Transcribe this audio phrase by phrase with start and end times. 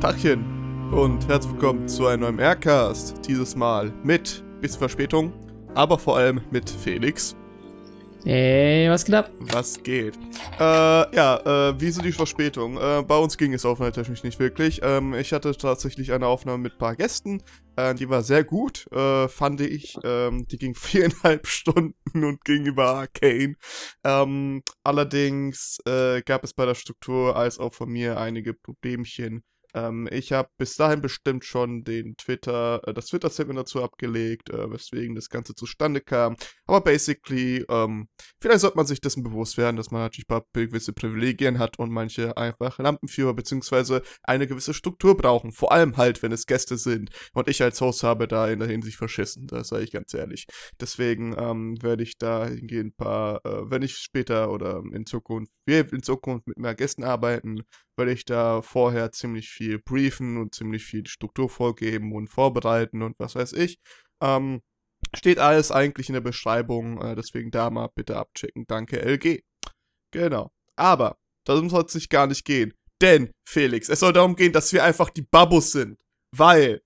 [0.00, 3.16] Tachchen und herzlich willkommen zu einem neuen Aircast.
[3.26, 5.32] Dieses Mal mit bisschen Verspätung,
[5.74, 7.34] aber vor allem mit Felix.
[8.24, 9.32] Hey, was geht ab?
[9.40, 10.16] Was geht?
[10.60, 12.76] Äh, ja, äh, wieso die Verspätung?
[12.76, 14.78] Äh, bei uns ging es aufnahmetechnisch nicht wirklich.
[14.84, 17.42] Ähm, ich hatte tatsächlich eine Aufnahme mit ein paar Gästen.
[17.74, 19.98] Äh, die war sehr gut, äh, fand ich.
[20.04, 23.56] Ähm, die ging viereinhalb Stunden und ging über Arcane.
[24.04, 29.42] Ähm, allerdings äh, gab es bei der Struktur als auch von mir einige Problemchen.
[29.78, 34.70] Ähm, ich habe bis dahin bestimmt schon den Twitter, äh, das Twitter-Statement dazu abgelegt, äh,
[34.70, 36.36] weswegen das Ganze zustande kam.
[36.66, 38.08] Aber basically, ähm,
[38.40, 41.78] vielleicht sollte man sich dessen bewusst werden, dass man natürlich ein paar gewisse Privilegien hat
[41.78, 44.00] und manche einfach Lampenführer bzw.
[44.22, 45.52] eine gewisse Struktur brauchen.
[45.52, 47.10] Vor allem halt, wenn es Gäste sind.
[47.32, 50.46] Und ich als Host habe da in der Hinsicht verschissen, das sage ich ganz ehrlich.
[50.80, 55.52] Deswegen ähm, werde ich da hingehen ein paar, äh, wenn ich später oder in Zukunft,
[55.68, 57.62] wir in Zukunft mit mehr Gästen arbeiten,
[57.96, 63.14] werde ich da vorher ziemlich viel briefen und ziemlich viel Struktur vorgeben und vorbereiten und
[63.18, 63.78] was weiß ich.
[64.20, 64.62] Ähm,
[65.14, 68.64] steht alles eigentlich in der Beschreibung, äh, deswegen da mal bitte abchecken.
[68.66, 69.42] Danke, LG.
[70.10, 70.50] Genau.
[70.76, 72.74] Aber darum soll es sich gar nicht gehen.
[73.00, 76.00] Denn, Felix, es soll darum gehen, dass wir einfach die Babus sind.
[76.36, 76.82] Weil,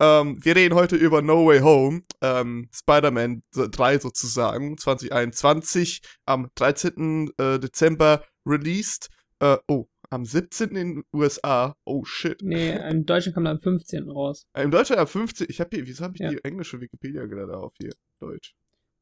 [0.00, 7.30] ähm, wir reden heute über No Way Home, ähm, Spider-Man 3 sozusagen, 2021, am 13.
[7.38, 9.10] Äh, Dezember released.
[9.40, 10.70] Äh, oh, am 17.
[10.70, 11.76] in den USA.
[11.84, 12.42] Oh shit.
[12.42, 14.10] Nee, in Deutschland kam er am 15.
[14.10, 14.46] raus.
[14.54, 15.46] Äh, Im Deutschland am 15.
[15.48, 16.30] Ich habe hier, wieso habe ich ja.
[16.30, 17.92] die englische Wikipedia gerade auf hier?
[18.20, 18.54] Deutsch.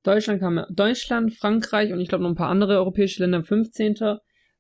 [0.03, 3.97] Deutschland kam Deutschland, Frankreich und ich glaube noch ein paar andere europäische Länder am 15.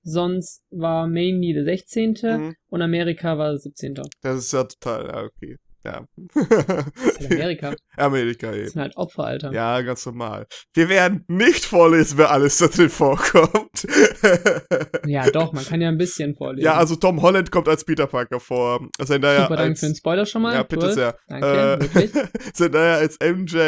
[0.02, 2.14] Sonst war mainly der 16.
[2.22, 2.54] Mhm.
[2.68, 3.94] und Amerika war der 17.
[4.22, 5.58] Das ist ja total, ja, okay.
[5.84, 6.04] Ja.
[7.30, 7.74] Amerika.
[7.96, 8.64] Amerika eben.
[8.64, 9.52] Das sind halt Opfer, Alter.
[9.52, 10.46] Ja, ganz normal.
[10.74, 13.67] Wir werden nicht vorlesen, wer alles da drin vorkommt.
[15.06, 16.64] ja, doch, man kann ja ein bisschen vorlesen.
[16.64, 18.88] Ja, also Tom Holland kommt als Peter Parker vor.
[19.04, 20.54] Zendaya Super, danke für den Spoiler schon mal.
[20.54, 20.92] Ja, bitte cool.
[20.92, 21.16] sehr.
[21.26, 22.10] Danke, äh, wirklich.
[22.52, 23.58] Zendaya als MJ,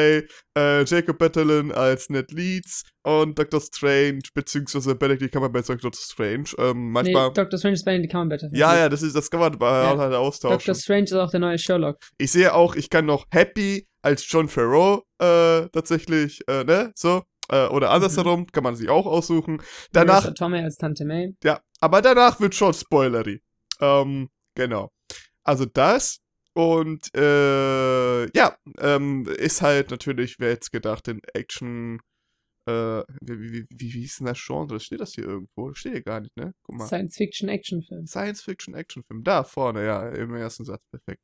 [0.58, 3.60] äh, Jacob Batalon als Ned Leeds und Dr.
[3.60, 6.00] Strange, beziehungsweise Benedict Cumberbatch als Dr.
[6.00, 6.50] Strange.
[6.58, 7.28] Ähm, manchmal.
[7.28, 7.58] Nee, Dr.
[7.58, 8.44] Strange ist Benedict Cumberbatch.
[8.52, 9.96] Ja, ja, das ist, das kann man ja.
[9.96, 10.58] halt austauschen.
[10.58, 10.74] Dr.
[10.74, 11.98] Strange ist auch der neue Sherlock.
[12.18, 17.22] Ich sehe auch, ich kann noch Happy als John Farrow, äh, tatsächlich, äh, ne, so.
[17.50, 18.46] Äh, oder andersherum, mhm.
[18.52, 19.60] kann man sich auch aussuchen.
[19.92, 20.32] Danach.
[20.34, 21.36] Tommy als Tante May.
[21.42, 23.42] Ja, aber danach wird schon spoilery.
[23.80, 24.92] Ähm, genau.
[25.42, 26.20] Also das.
[26.54, 32.00] Und äh, ja, ähm, ist halt natürlich, wer jetzt gedacht, in Action,
[32.66, 34.78] äh, wie, wie, wie, wie hieß denn das Genre?
[34.78, 35.72] Steht das hier irgendwo?
[35.74, 36.54] Steht hier gar nicht, ne?
[36.62, 36.86] Guck mal.
[36.86, 38.06] Science-Fiction-Action-Film.
[38.06, 39.24] Science-Fiction-Action-Film.
[39.24, 41.22] Da vorne, ja, im ersten Satz, perfekt.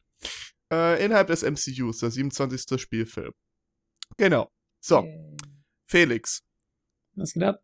[0.73, 2.81] Äh, innerhalb des MCUs, der 27.
[2.81, 3.33] Spielfilm.
[4.17, 4.51] Genau.
[4.81, 4.99] So.
[4.99, 5.37] Okay.
[5.87, 6.43] Felix.
[7.15, 7.63] Was geht ab?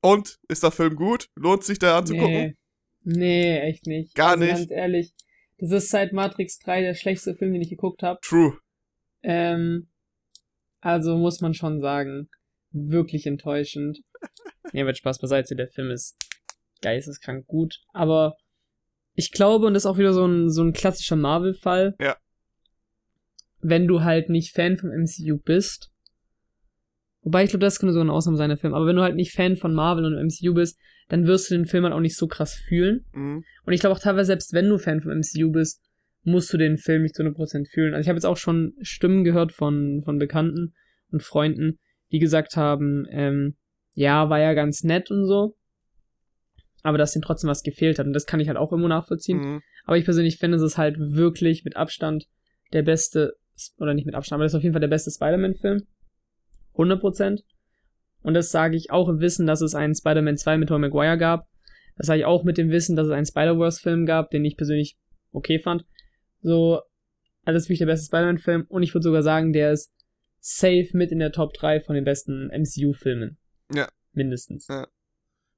[0.00, 1.28] Und, ist der Film gut?
[1.34, 2.32] Lohnt sich da anzugucken?
[2.32, 2.56] Nee,
[3.02, 4.14] nee echt nicht.
[4.14, 4.54] Gar also nicht.
[4.54, 5.14] Ganz ehrlich,
[5.58, 8.20] das ist seit Matrix 3 der schlechteste Film, den ich geguckt habe.
[8.22, 8.58] True.
[9.22, 9.88] Ähm,
[10.80, 12.28] also muss man schon sagen,
[12.70, 14.00] wirklich enttäuschend.
[14.72, 16.16] nee, wird Spaß beiseite, der Film ist
[16.82, 18.36] geisteskrank gut, aber
[19.14, 21.94] ich glaube, und das ist auch wieder so ein, so ein klassischer Marvel-Fall.
[22.00, 22.16] Ja.
[23.60, 25.93] Wenn du halt nicht Fan vom MCU bist,
[27.24, 29.16] wobei ich glaube, das könnte so eine Ausnahme sein, der Film, aber wenn du halt
[29.16, 32.16] nicht Fan von Marvel und MCU bist, dann wirst du den Film halt auch nicht
[32.16, 33.04] so krass fühlen.
[33.12, 33.44] Mhm.
[33.64, 35.82] Und ich glaube auch teilweise, selbst wenn du Fan vom MCU bist,
[36.22, 37.94] musst du den Film nicht zu 100% fühlen.
[37.94, 40.74] Also ich habe jetzt auch schon Stimmen gehört von, von Bekannten
[41.10, 41.78] und Freunden,
[42.12, 43.56] die gesagt haben, ähm,
[43.92, 45.56] ja, war ja ganz nett und so,
[46.82, 48.06] aber dass ihm trotzdem was gefehlt hat.
[48.06, 49.38] Und das kann ich halt auch immer nachvollziehen.
[49.38, 49.62] Mhm.
[49.84, 52.26] Aber ich persönlich finde, es ist halt wirklich mit Abstand
[52.72, 53.34] der beste,
[53.78, 55.82] oder nicht mit Abstand, aber das ist auf jeden Fall der beste Spider-Man-Film.
[56.74, 57.42] 100%.
[58.22, 61.18] Und das sage ich auch im Wissen, dass es einen Spider-Man 2 mit Tom Maguire
[61.18, 61.46] gab.
[61.96, 64.96] Das sage ich auch mit dem Wissen, dass es einen Spider-Verse-Film gab, den ich persönlich
[65.32, 65.84] okay fand.
[66.40, 66.80] So,
[67.44, 68.64] also das ist wirklich der beste Spider-Man-Film.
[68.68, 69.92] Und ich würde sogar sagen, der ist
[70.40, 73.38] safe mit in der Top 3 von den besten MCU-Filmen.
[73.74, 73.88] Ja.
[74.12, 74.68] Mindestens.
[74.68, 74.86] Ja.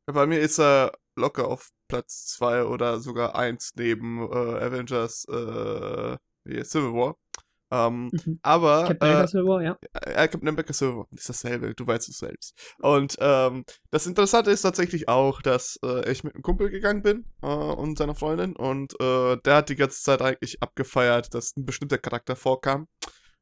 [0.06, 6.16] Bei mir ist er locker auf Platz 2 oder sogar 1 neben äh, Avengers äh,
[6.65, 7.16] Civil War.
[7.71, 8.39] Ähm, mhm.
[8.42, 8.84] Aber.
[8.86, 9.78] Captain America äh, War, ja.
[9.92, 12.54] Äh, Captain America War ist dasselbe, du weißt es selbst.
[12.80, 17.24] Und ähm, das Interessante ist tatsächlich auch, dass äh, ich mit einem Kumpel gegangen bin
[17.42, 21.65] äh, und seiner Freundin und äh, der hat die ganze Zeit eigentlich abgefeiert, dass ein
[21.65, 22.86] bestimmter Charakter vorkam.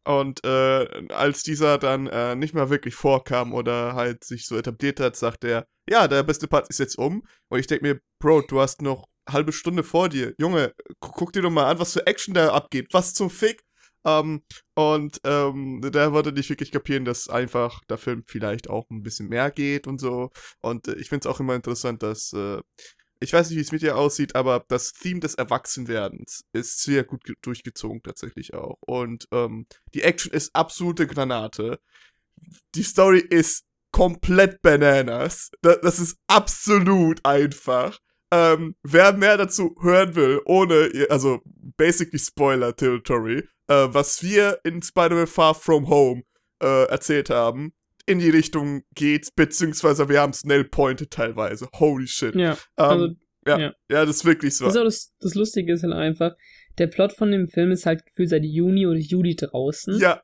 [0.07, 5.01] Und äh, als dieser dann äh, nicht mehr wirklich vorkam oder halt sich so etabliert
[5.01, 7.27] hat, sagt er, ja, der beste Part ist jetzt um.
[7.49, 10.35] Und ich denke mir, Bro, du hast noch halbe Stunde vor dir.
[10.39, 12.89] Junge, guck dir doch mal an, was für Action da abgeht.
[12.93, 13.64] Was zum Fick?
[14.07, 14.43] Um,
[14.75, 19.31] und ähm, der wollte nicht wirklich kapieren, dass einfach der Film vielleicht auch ein bisschen
[19.31, 20.31] mehr geht und so.
[20.61, 22.61] Und äh, ich finde es auch immer interessant, dass äh,
[23.21, 27.05] ich weiß nicht, wie es mit dir aussieht, aber das Theme des Erwachsenwerdens ist sehr
[27.05, 28.77] gut durchgezogen tatsächlich auch.
[28.81, 31.81] Und ähm, die Action ist absolute Granate.
[32.75, 35.51] Die Story ist komplett bananas.
[35.63, 37.99] Das, das ist absolut einfach.
[38.31, 41.41] Ähm, wer mehr dazu hören will, ohne, also
[41.77, 46.23] basically Spoiler Territory, äh, was wir in Spider-Man Far From Home
[46.63, 47.73] äh, erzählt haben,
[48.07, 51.69] in die Richtung geht's, beziehungsweise wir haben es nail pointed teilweise.
[51.75, 52.35] Holy shit.
[52.35, 53.09] Ja, Ähm, also,
[53.47, 53.75] ja, ja.
[53.91, 54.67] ja, das ist wirklich so.
[54.67, 56.33] das, das, das Lustige ist halt einfach,
[56.79, 59.99] der Plot von dem Film ist halt gefühlt seit Juni oder Juli draußen.
[59.99, 60.23] Ja,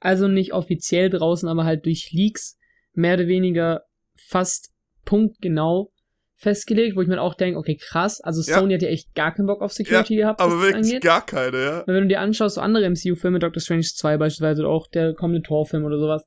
[0.00, 2.56] Also nicht offiziell draußen, aber halt durch Leaks
[2.92, 3.82] mehr oder weniger
[4.16, 4.72] fast
[5.04, 5.92] punktgenau
[6.40, 8.58] festgelegt, wo ich mir auch denke, okay, krass, also Ja.
[8.60, 11.02] Sony hat ja echt gar keinen Bock auf Security gehabt, aber wirklich angeht.
[11.02, 11.82] gar keine, ja.
[11.86, 15.14] Weil wenn du dir anschaust, so andere MCU-Filme, Doctor Strange 2 beispielsweise, oder auch der
[15.14, 16.24] kommende Torfilm oder sowas,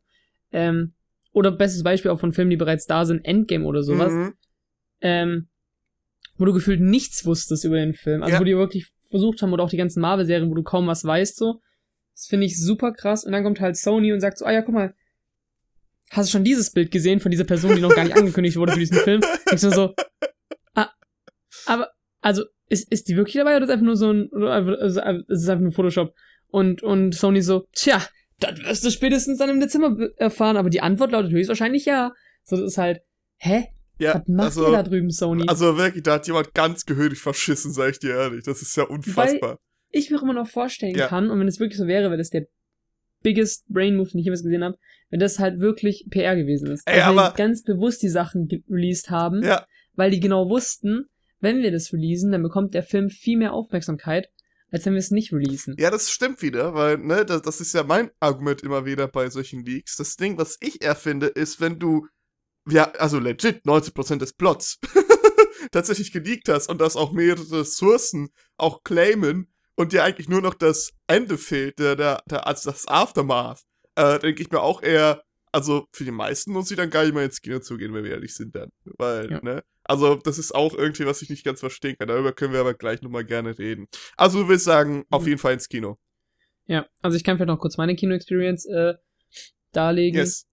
[0.52, 0.94] ähm,
[1.32, 4.34] oder bestes Beispiel auch von Filmen, die bereits da sind, Endgame oder sowas, Mhm.
[5.00, 5.48] ähm,
[6.38, 8.22] wo du gefühlt nichts wusstest über den Film.
[8.22, 8.40] Also Ja.
[8.42, 11.38] wo die wirklich versucht haben, oder auch die ganzen Marvel-Serien, wo du kaum was weißt,
[11.38, 11.62] so.
[12.14, 13.24] Das finde ich super krass.
[13.24, 14.94] Und dann kommt halt Sony und sagt so, ah ja, guck mal,
[16.12, 18.74] hast du schon dieses Bild gesehen von dieser Person, die noch gar nicht angekündigt wurde
[18.74, 19.22] für diesen Film?
[19.52, 19.94] Ich so, so
[20.76, 20.90] ah,
[21.66, 21.90] aber,
[22.22, 24.98] also, ist, ist die wirklich dabei oder ist einfach nur so ein, oder einfach, ist
[25.30, 26.14] es einfach nur Photoshop?
[26.48, 28.02] Und, und Sony so, tja,
[28.40, 32.12] das wirst du spätestens dann im Dezember be- erfahren, aber die Antwort lautet höchstwahrscheinlich ja.
[32.44, 33.02] So, das ist halt,
[33.38, 33.68] hä?
[34.00, 35.46] Ja, Was macht also, ihr da drüben, Sony?
[35.48, 38.44] also wirklich, da hat jemand ganz gehörig verschissen, sag ich dir ehrlich.
[38.44, 39.60] Das ist ja unfassbar.
[39.90, 41.08] ich mir auch immer noch vorstellen Ja.
[41.08, 42.48] kann, und wenn es wirklich so wäre, wäre das der
[43.22, 44.78] biggest Brain Move, den ich jemals gesehen habe,
[45.12, 46.82] wenn das halt wirklich PR gewesen ist.
[46.88, 51.06] Ey, also, aber- die ganz bewusst die Sachen released haben, Ja, weil die genau wussten,
[51.40, 54.30] wenn wir das releasen, dann bekommt der Film viel mehr Aufmerksamkeit,
[54.72, 55.76] als wenn wir es nicht releasen.
[55.78, 59.30] ja, das stimmt wieder, weil, ne, das, das ist ja mein Argument immer wieder bei
[59.30, 59.98] solchen Leaks.
[59.98, 62.08] Das Ding, was ich eher finde, ist, wenn du,
[62.70, 64.80] ja, also legit 90% des Plots
[65.72, 70.54] tatsächlich geleakt hast und das auch mehrere Sourcen auch claimen und dir eigentlich nur noch
[70.54, 73.62] das Ende fehlt, der, der, der als das Aftermath,
[74.02, 77.14] äh, denke ich mir auch eher, also für die meisten muss ich dann gar nicht
[77.14, 78.70] mehr ins Kino zugehen, wenn wir ehrlich sind dann.
[78.86, 79.40] Weil, Ja.
[79.44, 79.64] ne?
[79.84, 82.08] Also, das ist auch irgendwie, was ich nicht ganz verstehen kann.
[82.08, 83.88] Darüber können wir aber gleich nochmal gerne reden.
[84.16, 85.28] Also, du willst sagen, auf Mhm.
[85.30, 85.98] jeden Fall ins Kino.
[86.68, 88.94] Ja, also ich kann vielleicht noch kurz meine Kino-Experience äh,
[89.74, 90.20] darlegen.
[90.20, 90.48] Yes.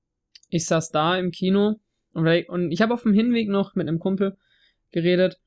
[0.50, 1.78] ich saß da im Kino
[2.12, 4.36] und ich habe auf dem Hinweg noch mit einem Kumpel
[4.90, 5.38] geredet.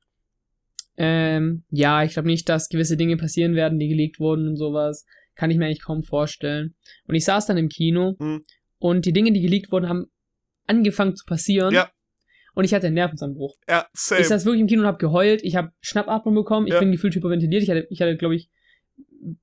[0.96, 5.04] Ähm, ja, ich glaube nicht, dass gewisse Dinge passieren werden, die gelegt wurden und sowas.
[5.34, 6.74] Kann ich mir eigentlich kaum vorstellen.
[7.06, 8.42] Und ich saß dann im Kino Hm.
[8.78, 10.06] und die Dinge, die geleakt wurden, haben
[10.66, 11.74] angefangen zu passieren.
[11.74, 11.90] Ja.
[12.54, 13.56] Und ich hatte einen Nervenzusammenbruch.
[13.68, 14.20] Ja, same.
[14.20, 15.42] Ich saß wirklich im Kino und habe geheult.
[15.42, 16.66] Ich habe Schnappatmung bekommen.
[16.66, 16.80] Ich Ja.
[16.80, 17.62] bin gefühlt hyperventiliert.
[17.62, 18.50] Ich hatte, ich hatte glaube ich,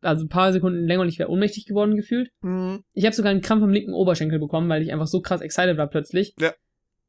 [0.01, 2.29] also ein paar Sekunden länger und ich wäre ohnmächtig geworden gefühlt.
[2.41, 2.83] Mhm.
[2.93, 5.77] Ich habe sogar einen Krampf am linken Oberschenkel bekommen, weil ich einfach so krass excited
[5.77, 6.35] war plötzlich.
[6.39, 6.53] Ja.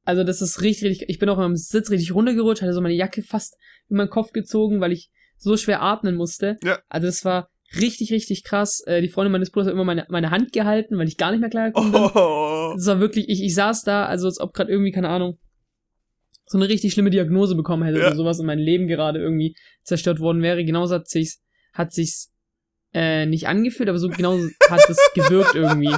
[0.05, 2.95] Also das ist richtig, richtig, ich bin auch im Sitz richtig runtergerutscht, hatte so meine
[2.95, 3.59] Jacke fast
[3.91, 6.59] in meinen Kopf gezogen, weil ich so schwer atmen musste.
[6.63, 6.79] Ja.
[6.89, 8.81] Also das war richtig, richtig krass.
[8.87, 11.41] Äh, die Freundin meines Bruders hat immer meine, meine Hand gehalten, weil ich gar nicht
[11.41, 12.01] mehr klar gekommen bin.
[12.15, 12.73] Oh.
[12.77, 15.39] Das war wirklich, ich, ich saß da, also als ob gerade irgendwie, keine Ahnung,
[16.47, 18.09] so eine richtig schlimme Diagnose bekommen hätte Ja.
[18.09, 20.65] oder sowas und mein Leben gerade irgendwie zerstört worden wäre.
[20.65, 21.41] Genauso hat sich's,
[21.73, 22.31] hat sich's
[22.93, 25.95] äh, nicht angefühlt, aber so genauso hat es gewirkt irgendwie.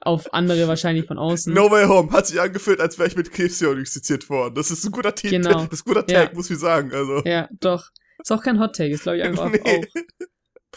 [0.00, 1.54] Auf andere wahrscheinlich von außen.
[1.54, 4.56] No Way Home hat sich angefühlt, als wäre ich mit Krebs diagnostiziert worden.
[4.56, 5.36] Das ist ein guter Titel.
[5.40, 5.64] Genau.
[5.66, 6.24] Das ist ein guter Ja.
[6.24, 6.92] Tag, muss ich sagen.
[6.92, 7.22] Also.
[7.24, 7.86] Ja, doch.
[8.18, 9.60] Ist auch kein Hot Take, ist glaube ich einfach Nee.
[9.60, 10.26] auch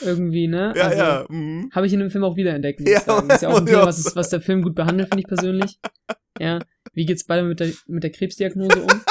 [0.01, 0.73] irgendwie, ne?
[0.75, 1.25] Ja, also, ja.
[1.29, 1.69] Mhm.
[1.73, 3.29] Habe ich in dem Film auch wiederentdeckt, muss Ja, sagen.
[3.29, 5.79] Ist ja auch ein Thema, was, ist, was der Film gut behandelt, finde ich persönlich.
[6.39, 6.59] Ja.
[6.93, 8.87] Wie geht's beide mit der, mit der Krebsdiagnose um?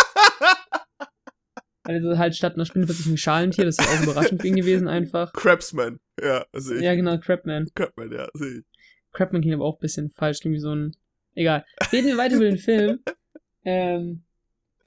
[1.86, 4.88] Also halt statt einer Spinne plötzlich ein Schalentier, das ist auch überraschend für ihn gewesen
[4.88, 5.34] einfach.
[5.34, 6.00] Crabsman.
[6.18, 6.82] Ja, sehe ich.
[6.82, 7.68] Ja, genau, Crabman.
[7.74, 8.64] Crabman, ja, sehe ich.
[9.12, 10.96] Crabman klingt aber auch ein bisschen falsch, irgendwie so ein.
[11.34, 11.64] Egal.
[11.92, 13.00] Reden wir weiter über den Film.
[13.66, 14.24] Ähm,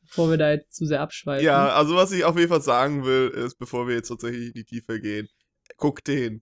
[0.04, 1.44] bevor wir da jetzt zu sehr abschweifen.
[1.44, 4.54] Ja, also was ich auf jeden Fall sagen will, ist, bevor wir jetzt tatsächlich in
[4.54, 5.27] die Tiefe gehen,
[5.77, 6.41] guck den.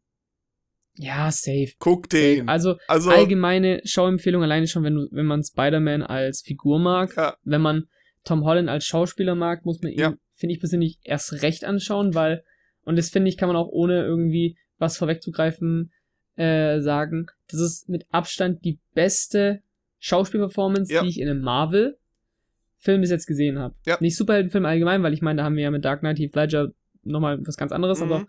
[0.98, 1.74] Ja, safe.
[1.80, 2.24] Guck safe.
[2.38, 2.50] den.
[2.50, 7.36] Also, Also, allgemeine Schauempfehlung alleine schon, wenn du, wenn man Spider-Man als Figur mag, ja,
[7.44, 7.88] wenn man
[8.24, 10.13] Tom Holland als Schauspieler mag, muss man ihn, Ja.
[10.36, 12.44] finde ich persönlich, erst recht anschauen, weil,
[12.86, 15.92] und das finde ich, kann man auch ohne irgendwie was vorwegzugreifen
[16.38, 19.62] äh, sagen, das ist mit Abstand die beste
[20.00, 21.01] Schauspielperformance, Ja.
[21.04, 23.75] die ich in einem Marvel-Film bis jetzt gesehen habe.
[23.86, 23.98] Ja.
[24.00, 26.70] Nicht Superheldenfilm allgemein, weil ich meine, da haben wir ja mit Dark Knight, Heath Ledger
[27.04, 28.06] nochmal was ganz anderes, Mhm.
[28.12, 28.25] aber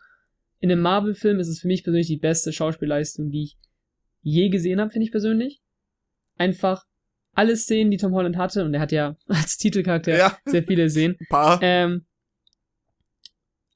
[0.60, 3.56] in einem Marvel-Film ist es für mich persönlich die beste Schauspielleistung, die ich
[4.22, 5.60] je gesehen habe, finde ich persönlich.
[6.36, 6.84] Einfach
[7.32, 10.88] alle Szenen, die Tom Holland hatte, und er hat ja als Titelcharakter ja, sehr viele
[10.88, 11.58] Szenen, paar.
[11.62, 12.06] ähm,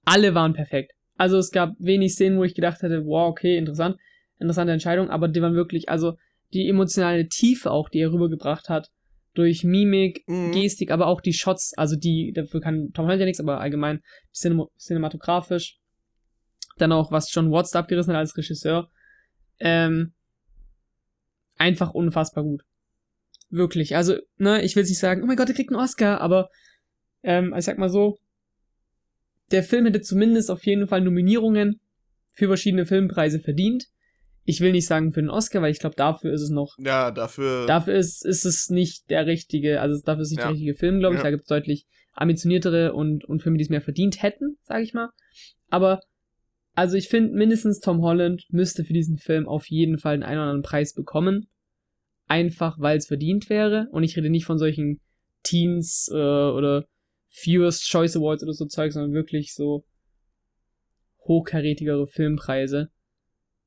[0.04, 0.92] alle waren perfekt.
[1.16, 3.96] Also es gab wenig Szenen, wo ich gedacht hätte, wow, okay, interessant,
[4.38, 6.14] interessante Entscheidung, aber die waren wirklich, also
[6.52, 8.88] die emotionale Tiefe auch, die er rübergebracht hat,
[9.34, 10.52] durch Mimik, Mhm.
[10.52, 14.00] Gestik, aber auch die Shots, also die, dafür kann Tom Holland ja nichts, aber allgemein
[14.32, 15.78] cinem cinematografisch.
[16.80, 18.90] Dann auch, was John Watts da abgerissen hat als Regisseur.
[19.58, 20.12] Ähm,
[21.56, 22.62] einfach unfassbar gut.
[23.50, 23.96] Wirklich.
[23.96, 26.48] Also, ne, ich will nicht sagen, oh mein Gott, der kriegt einen Oscar, aber
[27.22, 28.18] ähm, ich sag mal so,
[29.50, 31.80] der Film hätte zumindest auf jeden Fall Nominierungen
[32.32, 33.86] für verschiedene Filmpreise verdient.
[34.44, 37.10] Ich will nicht sagen für den Oscar, weil ich glaube, dafür ist es noch Ja,
[37.10, 37.66] dafür.
[37.66, 40.44] Dafür ist, ist es nicht der richtige, also dafür ist es nicht Ja.
[40.46, 41.18] der richtige Film, glaube ich.
[41.18, 41.24] Ja.
[41.24, 44.94] Da gibt es deutlich ambitioniertere und, und Filme, die es mehr verdient hätten, sage ich
[44.94, 45.10] mal.
[45.68, 46.00] Aber,
[46.74, 50.38] also ich finde, mindestens Tom Holland müsste für diesen Film auf jeden Fall einen, einen
[50.38, 51.48] oder anderen Preis bekommen.
[52.26, 53.88] Einfach, weil es verdient wäre.
[53.90, 55.00] Und ich rede nicht von solchen
[55.42, 56.84] Teens äh, oder
[57.28, 59.84] Viewers Choice Awards oder so Zeug, sondern wirklich so
[61.26, 62.90] hochkarätigere Filmpreise.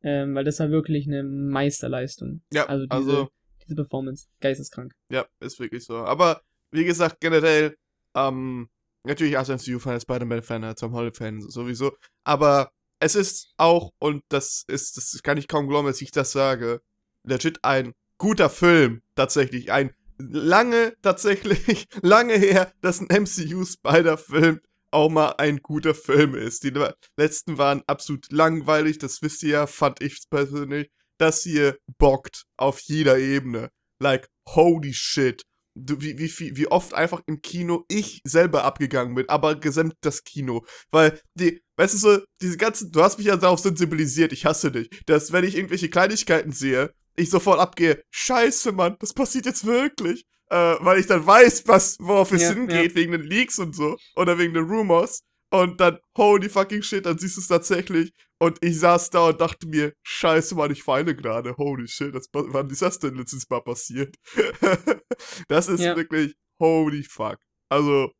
[0.06, 2.42] Ähm, weil das war wirklich eine Meisterleistung.
[2.52, 3.30] ja, also also, diese-
[3.66, 4.28] diese Performance.
[4.42, 4.94] Geisteskrank.
[5.10, 5.96] ja, ist wirklich so.
[6.00, 6.42] Aber
[6.72, 7.78] wie gesagt, generell,
[8.14, 8.68] ähm,
[9.06, 11.94] natürlich als MCU-Fan, als Spider-Man-Fan, als Tom Holland-Fan sowieso.
[12.26, 12.72] Aber
[13.04, 16.82] es ist auch, und das ist, das kann ich kaum glauben, dass ich das sage,
[17.24, 19.72] legit ein guter Film, tatsächlich.
[19.72, 26.64] Ein lange, tatsächlich, lange her, dass ein MCU-Spider-Film auch mal ein guter Film ist.
[26.64, 26.74] Die
[27.18, 30.90] letzten waren absolut langweilig, das wisst ihr ja, fand ich persönlich.
[31.18, 33.70] Das hier bockt auf jeder Ebene.
[34.00, 35.44] Like, holy shit.
[35.76, 40.66] Wie, wie, wie oft einfach im Kino ich selber abgegangen bin, aber gesamt das Kino.
[40.92, 44.72] Weil die, weißt du so, diese ganzen, du hast mich ja darauf sensibilisiert, ich hasse
[44.72, 49.66] dich, dass wenn ich irgendwelche Kleinigkeiten sehe, ich sofort abgehe, scheiße, Mann, das passiert jetzt
[49.66, 50.26] wirklich.
[50.50, 53.98] Äh, weil ich dann weiß, was, worauf es Ja, hingeht, wegen den Leaks und so,
[54.16, 55.22] oder wegen den Rumors.
[55.54, 58.12] Und dann, holy fucking shit, dann siehst du es tatsächlich.
[58.40, 61.56] Und ich saß da und dachte mir, scheiße, Mann, ich weine gerade.
[61.58, 64.16] Holy shit, das, wann ist das denn letztes Mal passiert?
[65.48, 65.96] das ist Ja.
[65.96, 67.38] wirklich, holy fuck.
[67.70, 68.12] Also,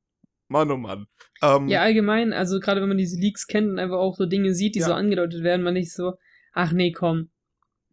[0.48, 1.08] Mann, oh Mann.
[1.42, 4.54] Ähm, Ja, allgemein, also gerade wenn man diese Leaks kennt und einfach auch so Dinge
[4.54, 4.86] sieht, die Ja.
[4.88, 6.14] so angedeutet werden, man nicht so,
[6.54, 7.32] ach nee, komm.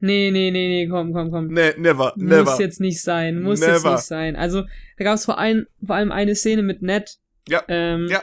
[0.00, 1.46] Nee, nee, nee, nee, komm, komm, komm.
[1.48, 2.44] ne, never, never.
[2.50, 3.96] Muss jetzt nicht sein, muss jetzt Never.
[3.96, 4.36] nicht sein.
[4.36, 4.64] Also,
[4.98, 7.16] da gab es vor, allem vor allem eine Szene mit Ned,
[7.48, 8.22] Ja, ähm, ja.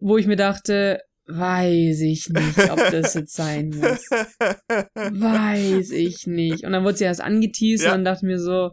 [0.00, 4.08] Wo ich mir dachte, weiß ich nicht, ob das jetzt sein muss.
[4.94, 6.64] Weiß ich nicht.
[6.64, 7.90] Und dann wurde sie erst angeteased Ja.
[7.92, 8.70] und dann dachte ich mir so,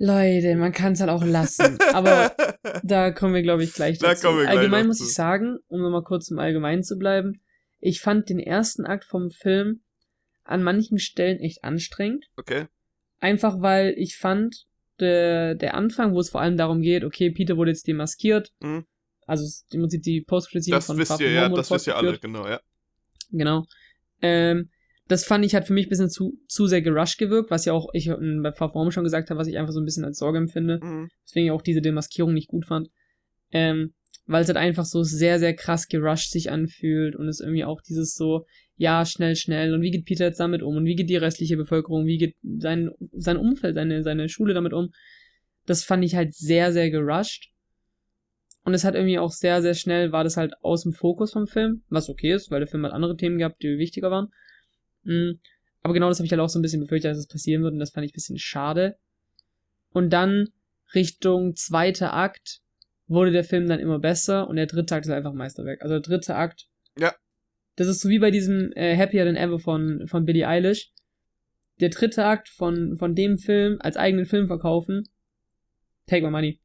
[0.00, 1.78] Leute, man kann es halt auch lassen.
[1.92, 2.32] Aber
[2.84, 4.28] da kommen wir, glaube ich, gleich Da dazu.
[4.28, 5.04] wir gleich Allgemein muss zu.
[5.04, 7.40] ich sagen, um nochmal kurz im Allgemeinen zu bleiben,
[7.80, 9.82] ich fand den ersten Akt vom Film
[10.44, 12.26] an manchen Stellen echt anstrengend.
[12.36, 12.66] okay.
[13.20, 14.64] Einfach weil ich fand,
[15.00, 18.50] der, der Anfang, wo es vor allem darum geht, okay, Peter wurde jetzt demaskiert.
[18.60, 18.84] Mhm.
[19.28, 22.46] Also im Prinzip die post Das von wisst ihr, ja, das wisst ihr alle, genau,
[22.48, 22.60] ja.
[23.30, 23.64] Genau.
[24.22, 24.70] Ähm,
[25.06, 27.72] das fand ich hat für mich ein bisschen zu, zu sehr gerusht gewirkt, was ja
[27.72, 29.84] auch ich ähm, bei Far From Home schon gesagt habe, was ich einfach so ein
[29.84, 30.80] bisschen als Sorge empfinde.
[30.82, 31.08] Mhm.
[31.24, 32.88] Deswegen ich auch diese Demaskierung nicht gut fand.
[33.50, 33.94] Ähm,
[34.26, 37.80] weil es halt einfach so sehr, sehr krass gerusht sich anfühlt und es irgendwie auch
[37.80, 38.44] dieses so,
[38.76, 41.56] ja, schnell, schnell und wie geht Peter jetzt damit um und wie geht die restliche
[41.56, 44.90] Bevölkerung, wie geht sein, sein Umfeld, seine, seine Schule damit um.
[45.64, 47.50] Das fand ich halt sehr, sehr gerusht.
[48.68, 51.46] Und es hat irgendwie auch sehr, sehr schnell, war das halt aus dem Fokus vom
[51.46, 54.30] Film, was okay ist, weil der Film hat andere Themen gehabt, die wichtiger waren.
[55.04, 55.38] Mm,
[55.80, 57.72] Aber genau das habe ich halt auch so ein bisschen befürchtet, dass es passieren wird
[57.72, 58.98] und das fand ich ein bisschen schade.
[59.88, 60.50] Und dann
[60.94, 62.60] Richtung zweiter Akt
[63.06, 65.80] wurde der Film dann immer besser und der dritte Akt ist einfach Meisterwerk.
[65.80, 66.68] Also der dritte Akt.
[66.98, 67.14] Ja.
[67.76, 70.92] Das ist so wie bei diesem äh, Happier Than Ever von, von Billie Eilish.
[71.80, 75.08] Der dritte Akt von, von dem Film als eigenen Film verkaufen.
[76.04, 76.60] Take my money.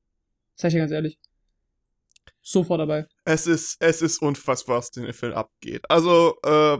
[0.55, 1.17] Sag ich dir ganz ehrlich.
[2.45, 3.07] Sofort dabei.
[3.25, 5.81] Es ist, es ist unfassbar, was in dem Film abgeht.
[5.89, 6.77] Also, äh,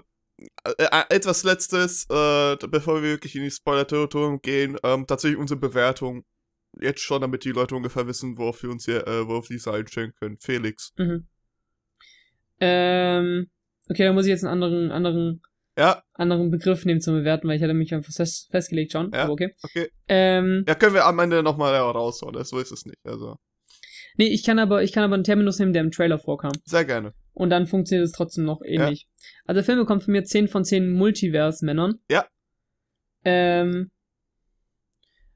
[0.78, 6.26] äh, etwas Letztes, äh, bevor wir wirklich in die Spoiler-Territorium gehen, ähm, tatsächlich unsere Bewertung.
[6.82, 9.68] Jetzt schon, damit die Leute ungefähr wissen, worauf wir uns hier, äh, worauf die es
[9.68, 10.38] einstellen können.
[10.40, 10.92] Felix.
[10.98, 11.28] Mhm.
[12.60, 13.50] Ähm,
[13.90, 15.42] okay, da muss ich jetzt einen anderen, anderen,
[15.78, 19.12] Ja, anderen Begriff nehmen zum Bewerten, weil ich hatte mich einfach fest, festgelegt schon.
[19.14, 19.24] Ja.
[19.24, 19.56] Aber okay.
[19.62, 19.90] okay.
[20.08, 23.00] Ähm, Ja, können wir am Ende nochmal raushauen, so ist es nicht.
[23.06, 23.38] Also,
[24.18, 26.54] nee, ich kann aber, ich kann aber einen Terminus nehmen, der im Trailer vorkam.
[26.66, 27.14] sehr gerne.
[27.34, 29.08] Und dann funktioniert es trotzdem noch ähnlich.
[29.46, 31.96] Also der Film bekommt von mir 10 von 10 Multiverse-Männern.
[32.10, 32.28] Ja.
[33.26, 33.90] Ähm,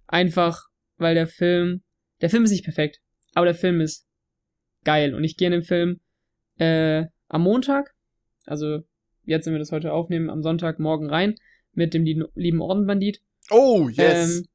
[0.06, 0.68] einfach,
[0.98, 1.82] weil der Film,
[2.22, 3.00] der Film ist nicht perfekt,
[3.34, 4.08] aber der Film ist
[4.84, 5.16] geil.
[5.16, 6.00] Und ich gehe in den Film
[6.60, 7.96] äh, am Montag,
[8.46, 8.82] also
[9.26, 11.36] jetzt, wenn wir das heute aufnehmen, am Sonntag morgen rein,
[11.74, 13.22] mit dem lieben, lieben Ordenbandit.
[13.50, 14.38] Oh, yes.
[14.38, 14.46] Ähm,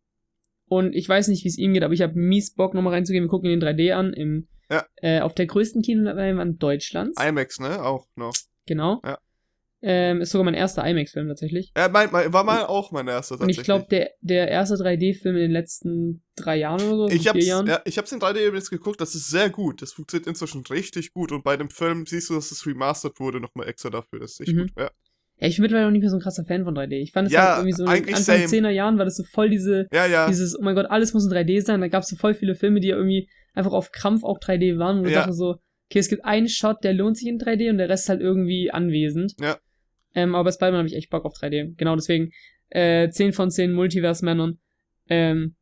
[0.76, 3.25] und ich weiß nicht, wie es ihm geht, aber ich habe mies Bock, nochmal reinzugehen.
[3.25, 4.85] Wir gucken ihn in 3D an, im, Ja.
[4.97, 7.21] äh, auf der größten Kinoleinwand Deutschlands.
[7.23, 7.83] IMAX, ne?
[7.83, 8.35] Auch noch.
[8.67, 9.00] Genau.
[9.05, 9.19] Ja.
[9.85, 11.73] Ähm, ist sogar mein erster IMAX-Film tatsächlich.
[11.76, 15.35] Ja, mein, mein, war mal auch mein erster Und ich glaube, der, der erste 3D-Film
[15.35, 17.67] in den letzten drei Jahren oder so, ich vier hab's, Jahren.
[17.67, 19.83] ja, ich hab's in 3D übrigens geguckt, das ist sehr gut.
[19.83, 21.33] Das funktioniert inzwischen richtig gut.
[21.33, 24.21] Und bei dem Film siehst du, dass es remastered wurde, nochmal extra dafür.
[24.21, 24.61] Das ist echt Mhm.
[24.61, 24.71] gut.
[24.79, 24.91] Ja.
[25.42, 26.92] Ja, ich bin mittlerweile auch nicht mehr so ein krasser Fan von 3D.
[27.00, 28.44] Ich fand es Ja, halt irgendwie so in Anfang same.
[28.44, 30.28] 10er Jahren war das so voll diese, ja, ja.
[30.28, 31.80] dieses, oh mein Gott, alles muss in 3D sein.
[31.80, 34.78] Da gab es so voll viele Filme, die ja irgendwie einfach auf Krampf auch 3D
[34.78, 35.32] waren, wo ich Ja.
[35.32, 35.56] so,
[35.90, 38.20] okay, es gibt einen Shot, der lohnt sich in 3D und der Rest ist halt
[38.20, 39.34] irgendwie anwesend.
[39.40, 39.58] Ja.
[40.14, 41.75] Ähm, aber bei Spider-Man habe ich echt Bock auf 3D.
[41.76, 42.30] Genau deswegen,
[42.68, 44.61] äh, 10 von 10 Multiverse-Männern.
[45.08, 45.56] Ähm,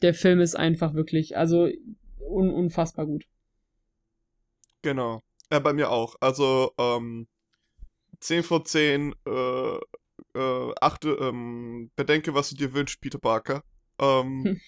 [0.00, 1.68] der Film ist einfach wirklich, also
[2.20, 3.24] un unfassbar gut.
[4.82, 5.22] Genau.
[5.50, 6.14] Ja, bei mir auch.
[6.20, 7.26] Also, ähm,
[8.20, 9.78] 10 von 10, äh,
[10.34, 13.62] äh, achte, ähm, bedenke, was du dir wünschst, Peter Parker.
[14.00, 14.60] Ähm, Hm.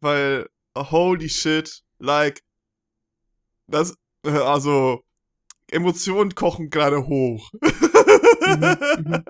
[0.00, 2.42] weil, holy shit, like,
[3.66, 5.02] das, äh, also,
[5.70, 7.50] Emotionen kochen gerade hoch.
[7.60, 9.24] mhm.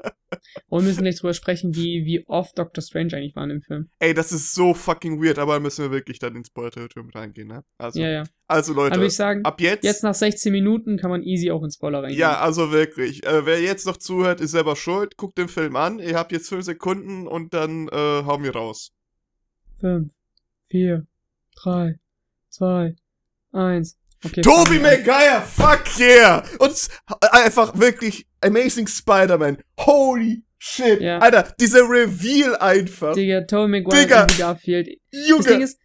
[0.68, 3.62] Und wir müssen gleich drüber sprechen, wie, wie oft Doctor Strange eigentlich war in dem
[3.62, 3.88] Film.
[3.98, 7.48] Ey, das ist so fucking weird, aber müssen wir wirklich dann ins Spoiler-Territorium mit reingehen,
[7.48, 7.64] ne?
[7.78, 8.24] Also, Ja, ja.
[8.46, 11.70] also Leute, ich sagen, ab jetzt, jetzt nach 16 Minuten kann man easy auch in
[11.70, 12.20] Spoiler reingehen.
[12.20, 15.98] ja, also wirklich, äh, wer jetzt noch zuhört, ist selber schuld, guckt den Film an,
[15.98, 17.92] ihr habt jetzt 5 Sekunden und dann, äh,
[18.24, 18.92] hauen wir raus.
[19.80, 20.12] 5,
[20.70, 21.06] 4,
[21.56, 21.98] 3,
[22.50, 22.96] 2,
[23.52, 23.96] 1.
[24.24, 24.40] Okay.
[24.40, 24.78] Toby.
[24.80, 26.42] Maguire, fuck yeah!
[26.58, 26.88] Und s-
[27.30, 29.58] einfach wirklich Amazing Spider-Man.
[29.78, 31.00] Holy shit.
[31.00, 31.18] Ja.
[31.18, 33.14] Alter, dieser Reveal einfach.
[33.14, 34.22] Digga, Tobey Maguire Digga.
[34.22, 34.88] und Garfield.
[35.12, 35.62] Das Ding Junge.
[35.64, 35.78] ist,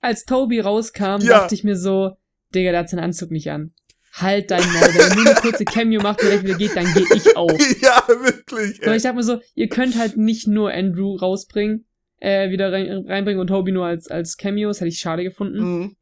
[0.00, 1.40] als Toby rauskam, Ja.
[1.40, 2.12] dachte ich mir so,
[2.54, 3.72] Digga, der hat seinen Anzug nicht an.
[4.14, 4.88] Halt dein Maul.
[4.94, 7.50] Wenn er nur eine kurze Cameo macht und direkt wieder geht, dann geh ich auch.
[7.80, 8.76] ja, wirklich.
[8.76, 8.96] So, Ey.
[8.96, 11.86] ich dachte mir so, ihr könnt halt nicht nur Andrew rausbringen,
[12.20, 14.68] äh, wieder rein, reinbringen und Toby nur als, als Cameo.
[14.68, 15.58] Das hätte ich schade gefunden.
[15.78, 15.96] Mhm.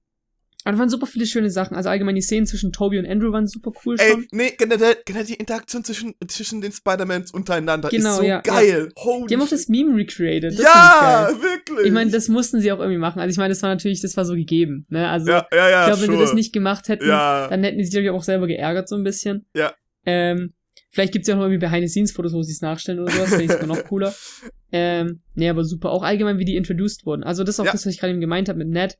[0.64, 1.74] Aber da waren super viele schöne Sachen.
[1.74, 4.26] Also allgemein die Szenen zwischen Toby und Andrew waren super cool Ey, schon.
[4.32, 8.90] nee, generell, generell die Interaktion zwischen, zwischen den Spider-Mans untereinander Genau, ist so ja, geil.
[8.98, 10.52] Holy Die haben auch das Meme recreated.
[10.58, 11.86] Das Ja, ich wirklich.
[11.86, 13.20] Ich meine, das mussten sie auch irgendwie machen.
[13.20, 14.84] Also ich meine, das war natürlich, das war so gegeben.
[14.90, 15.08] Ne?
[15.08, 16.24] Also ja, ja, ja, ich glaube, wenn sie sure.
[16.26, 17.48] das nicht gemacht hätten, Ja.
[17.48, 19.46] dann hätten die sich, glaube ich, auch selber geärgert so ein bisschen.
[19.56, 19.72] Ja.
[20.04, 20.52] Ähm,
[20.90, 23.30] vielleicht gibt's ja auch noch irgendwie Behind-the-Scenes-Fotos, wo sie es nachstellen oder sowas.
[23.30, 24.14] Finde ich sogar noch cooler.
[24.72, 25.90] Ähm, nee, aber super.
[25.90, 27.24] Auch allgemein, wie die introduced wurden.
[27.24, 27.72] Also das ist auch Ja.
[27.72, 28.98] das, was ich gerade eben gemeint habe mit Ned.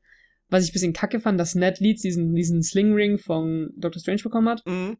[0.51, 4.21] Was ich ein bisschen kacke fand, dass Ned Leeds diesen, diesen Sling-Ring von Doctor Strange
[4.21, 4.97] bekommen hat Mhm,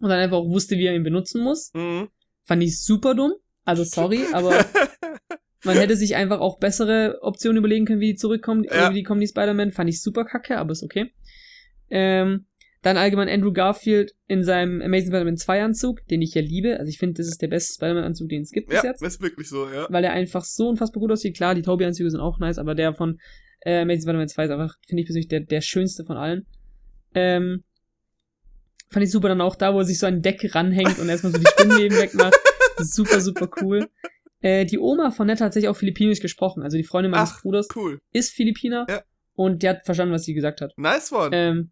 [0.00, 1.70] und dann einfach auch wusste, wie er ihn benutzen muss.
[1.74, 2.08] mhm.
[2.42, 3.32] Fand ich super dumm.
[3.64, 4.50] Also sorry, aber
[5.64, 8.90] man hätte sich einfach auch bessere Optionen überlegen können, wie die zurückkommen, Ja.
[8.90, 9.72] wie die kommen, die Spider-Man.
[9.72, 11.12] Fand ich super kacke, aber ist okay.
[11.90, 12.46] Ähm,
[12.82, 16.78] dann allgemein Andrew Garfield in seinem Amazing Spider-Man 2 Anzug, den ich ja liebe.
[16.78, 19.02] Also ich finde, das ist der beste Spider-Man-Anzug, den es gibt bis ja, jetzt.
[19.02, 19.86] ist wirklich so, ja.
[19.90, 21.36] Weil er einfach so unfassbar gut aussieht.
[21.36, 23.18] Klar, die Toby-Anzüge sind auch nice, aber der von
[23.66, 26.46] äh, Amazing Spider-Man 2 ist einfach, finde ich persönlich, der, der schönste von allen.
[27.14, 27.64] Ähm,
[28.90, 31.32] fand ich super dann auch da, wo er sich so an Deck ranhängt und erstmal
[31.32, 32.34] so die Spinnenleben wegmacht.
[32.78, 33.88] Super, super cool.
[34.42, 36.62] Äh, die Oma von Ned hat tatsächlich auch Philippinisch gesprochen.
[36.62, 38.00] Also die Freundin meines Ach, Bruders Cool.
[38.12, 39.02] ist Philippiner Ja.
[39.32, 40.74] und die hat verstanden, was sie gesagt hat.
[40.76, 41.30] Nice one.
[41.32, 41.70] Ähm,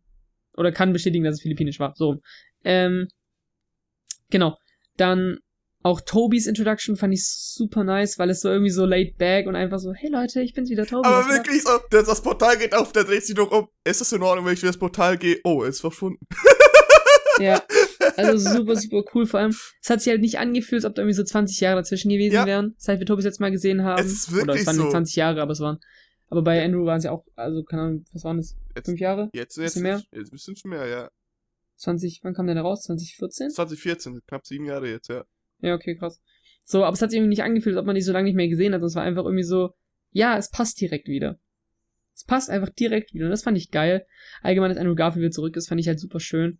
[0.57, 1.92] oder kann bestätigen, dass es philippinisch war.
[1.94, 2.22] So.
[2.64, 3.09] Ähm,
[4.30, 4.57] genau.
[4.96, 5.40] Dann
[5.84, 9.54] auch Tobys Introduction fand ich super nice, weil es so irgendwie so laid back und
[9.54, 11.06] einfach so, hey Leute, ich bin's wieder, Toby.
[11.06, 13.68] Aber wirklich so, das, das Portal geht auf, der dreht sich noch um.
[13.84, 15.38] Ist es in Ordnung, wenn ich durch das Portal gehe?
[15.44, 16.26] Oh, er ist verschwunden.
[17.40, 17.60] Ja.
[18.16, 19.26] Also super, super cool.
[19.26, 19.50] Vor allem,
[19.82, 22.34] es hat sich halt nicht angefühlt, als ob da irgendwie so 20 Jahre dazwischen gewesen
[22.34, 22.46] Ja.
[22.46, 24.00] wären, seit wir Tobys jetzt mal gesehen haben.
[24.00, 24.82] Es ist Oder wirklich es waren so.
[24.82, 25.78] nicht 20 Jahre, aber es waren.
[26.28, 28.54] Aber bei Andrew waren es ja auch, also keine Ahnung, was waren das?
[28.76, 29.30] Jetzt, Fünf Jahre?
[29.32, 30.00] jetzt, jetzt, Bisschen mehr?
[30.12, 31.10] jetzt ein bisschen mehr, ja.
[31.78, 32.82] 20, wann kam der da raus?
[32.84, 33.50] 2014?
[33.50, 35.24] 2014, knapp sieben Jahre jetzt, ja.
[35.64, 36.20] Ja, okay, krass.
[36.64, 38.37] So, aber es hat sich irgendwie nicht angefühlt, als ob man die so lange nicht
[38.37, 38.83] mehr gesehen hat.
[38.83, 39.70] Es war einfach irgendwie so,
[40.11, 41.38] ja, es passt direkt wieder.
[42.14, 43.24] Es passt einfach direkt wieder.
[43.24, 44.07] Und das fand ich geil.
[44.42, 46.59] Allgemein, dass Andrew Garfield wieder zurück ist, fand ich halt super schön.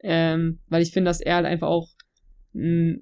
[0.00, 1.90] Ähm, weil ich finde, dass er halt einfach auch
[2.52, 2.98] mh,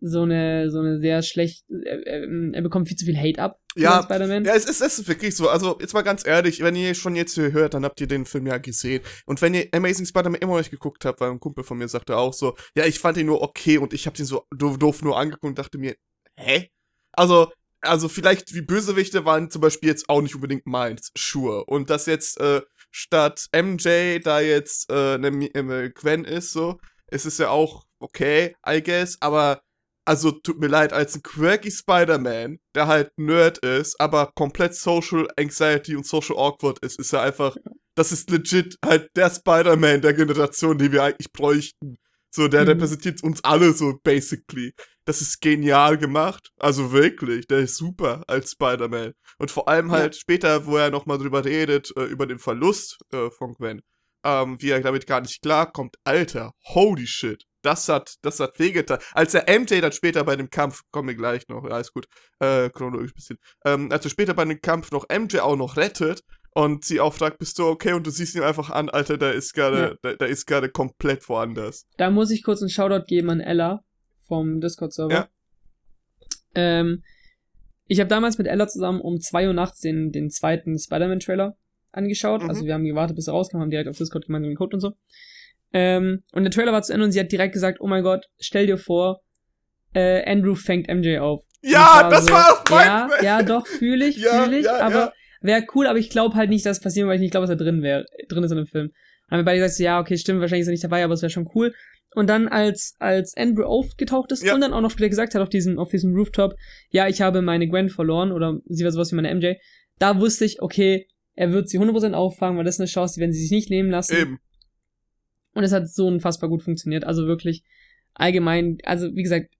[0.00, 3.60] so eine, so eine sehr schlecht, er, er, er bekommt viel zu viel Hate ab.
[3.82, 4.00] Ja.
[4.46, 5.48] Ja, es ist, es ist wirklich so.
[5.48, 8.24] Also, jetzt mal ganz ehrlich, wenn ihr schon jetzt hier hört, dann habt ihr den
[8.26, 9.02] Film ja gesehen.
[9.26, 11.88] Und wenn ihr Amazing Spider-Man immer noch nicht geguckt habt, weil ein Kumpel von mir
[11.88, 14.78] sagte auch so, ja, ich fand ihn nur okay und ich hab den so doof,
[14.78, 15.94] doof nur angeguckt und dachte mir,
[16.38, 16.68] hä?
[17.12, 21.64] Also, also vielleicht die Bösewichte waren zum Beispiel jetzt auch nicht unbedingt meins, sure.
[21.66, 26.78] Und dass jetzt äh, statt MJ da jetzt äh, eine, Mi- äh, Gwen ist, so,
[27.08, 29.60] es ist ja auch okay, I guess, aber
[30.06, 35.26] also tut mir leid, als ein quirky Spider-Man, der halt Nerd ist, aber komplett Social
[35.36, 37.56] Anxiety und Social Awkward ist, ist er einfach,
[37.96, 41.98] das ist legit halt der Spider-Man der Generation, die wir eigentlich bräuchten.
[42.30, 42.68] So, der Mhm.
[42.68, 44.72] repräsentiert uns alle so basically.
[45.06, 46.50] Das ist genial gemacht.
[46.58, 49.12] Also wirklich, der ist super als Spider-Man.
[49.38, 53.30] Und vor allem halt später, wo er nochmal drüber redet, äh, über den Verlust äh,
[53.30, 53.80] von Gwen,
[54.24, 55.96] ähm, wie er damit gar nicht klarkommt.
[56.04, 57.44] Alter, holy shit.
[57.66, 58.98] Das hat, das hat wehgetan.
[59.12, 62.06] Als der MJ dann später bei dem Kampf, kommen wir gleich noch, alles gut,
[62.40, 65.76] äh, chronologisch ein bisschen, ähm, als er später bei dem Kampf noch MJ auch noch
[65.76, 66.22] rettet
[66.54, 67.92] und sie auch fragt, bist du okay?
[67.92, 69.94] Und du siehst ihn einfach an, Alter, der ist gerade, Ja.
[70.02, 71.86] der, der ist gerade komplett woanders.
[71.98, 73.84] Da muss ich kurz einen Shoutout geben an Ella
[74.26, 75.12] vom Discord-Server.
[75.12, 75.28] Ja.
[76.54, 77.02] Ähm,
[77.88, 81.56] ich habe damals mit Ella zusammen um 2 Uhr nachts den, den zweiten Spider-Man-Trailer
[81.92, 82.42] angeschaut.
[82.42, 82.48] Mhm.
[82.48, 84.94] Also wir haben gewartet, bis er rauskam, haben direkt auf Discord gemeinsam geguckt und so.
[85.72, 88.26] Ähm, und der Trailer war zu Ende und sie hat direkt gesagt, oh mein Gott,
[88.38, 89.20] stell dir vor,
[89.94, 91.42] äh, Andrew fängt MJ auf.
[91.62, 94.66] Ja, ich das so, war auch mein Ja, ja, doch, fühle ich, Ja, fühle ich,
[94.66, 97.32] ja, aber wäre cool, aber ich glaube halt nicht, dass es passieren, weil ich nicht
[97.32, 98.92] glaube, dass er drin wäre, drin ist in dem Film.
[99.28, 101.22] Dann haben wir beide gesagt, ja, okay, stimmt, wahrscheinlich ist er nicht dabei, aber es
[101.22, 101.74] wäre schon cool.
[102.14, 105.50] Und dann, als, als Andrew aufgetaucht ist und dann auch noch später gesagt hat auf
[105.50, 106.54] diesem, auf diesem Rooftop,
[106.90, 109.54] ja, ich habe meine Gwen verloren oder sie war sowas wie meine MJ,
[109.98, 113.20] da wusste ich, okay, er wird sie 100% auffangen, weil das ist eine Chance, die
[113.20, 114.16] werden sie sich nicht nehmen lassen.
[114.16, 114.38] Eben.
[115.56, 117.04] Und es hat so unfassbar gut funktioniert.
[117.04, 117.64] Also wirklich
[118.12, 119.54] allgemein, also wie gesagt,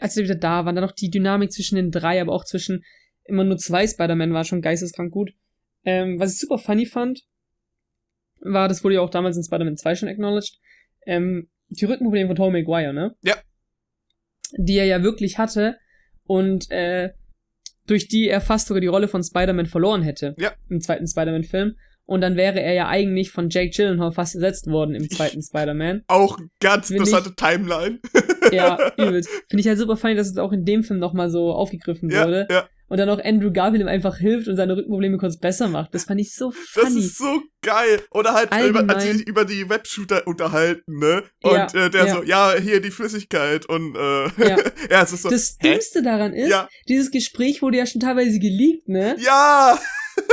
[0.00, 2.84] als wir wieder da waren, dann noch die Dynamik zwischen den drei, aber auch zwischen
[3.24, 5.32] immer nur zwei Spider-Man war schon geisteskrank gut.
[5.84, 7.24] Ähm, was ich super funny fand,
[8.42, 10.60] war, das wurde ja auch damals in Spider-Man 2 schon acknowledged,
[11.04, 13.16] ähm, die Rückenprobleme von Tobey Maguire, ne?
[13.22, 13.34] Ja.
[14.56, 15.78] Die er ja wirklich hatte
[16.24, 17.10] und äh,
[17.86, 20.36] durch die er fast sogar die Rolle von Spider-Man verloren hätte.
[20.38, 20.54] Ja.
[20.68, 21.76] Im zweiten Spider-Man-Film.
[22.06, 26.02] Und dann wäre er ja eigentlich von Jake Gyllenhaal fast ersetzt worden im zweiten Spider-Man.
[26.08, 27.98] Auch ganz Find ich- interessante Timeline.
[28.52, 29.30] Ja, übelst.
[29.48, 32.24] Finde ich halt super funny, dass es auch in dem Film nochmal so aufgegriffen ja,
[32.26, 32.46] wurde.
[32.50, 32.68] ja.
[32.86, 35.94] Und dann auch Andrew Garfield ihm einfach hilft und seine Rückenprobleme kurz besser macht.
[35.94, 37.00] Das fand ich so Das funny.
[37.00, 38.00] ist so geil.
[38.10, 38.68] Oder halt, über, als
[39.02, 39.16] sie Allgemein.
[39.18, 41.22] sich über die Webshooter unterhalten, ne?
[41.42, 44.56] Und Ja, äh, der so, ja, hier die Flüssigkeit und äh, Ja.
[45.02, 45.30] es ist so.
[45.30, 45.56] das?
[45.56, 49.16] Dümmste daran ist, Ja, dieses Gespräch wurde ja schon teilweise geleakt, ne?
[49.18, 49.78] ja,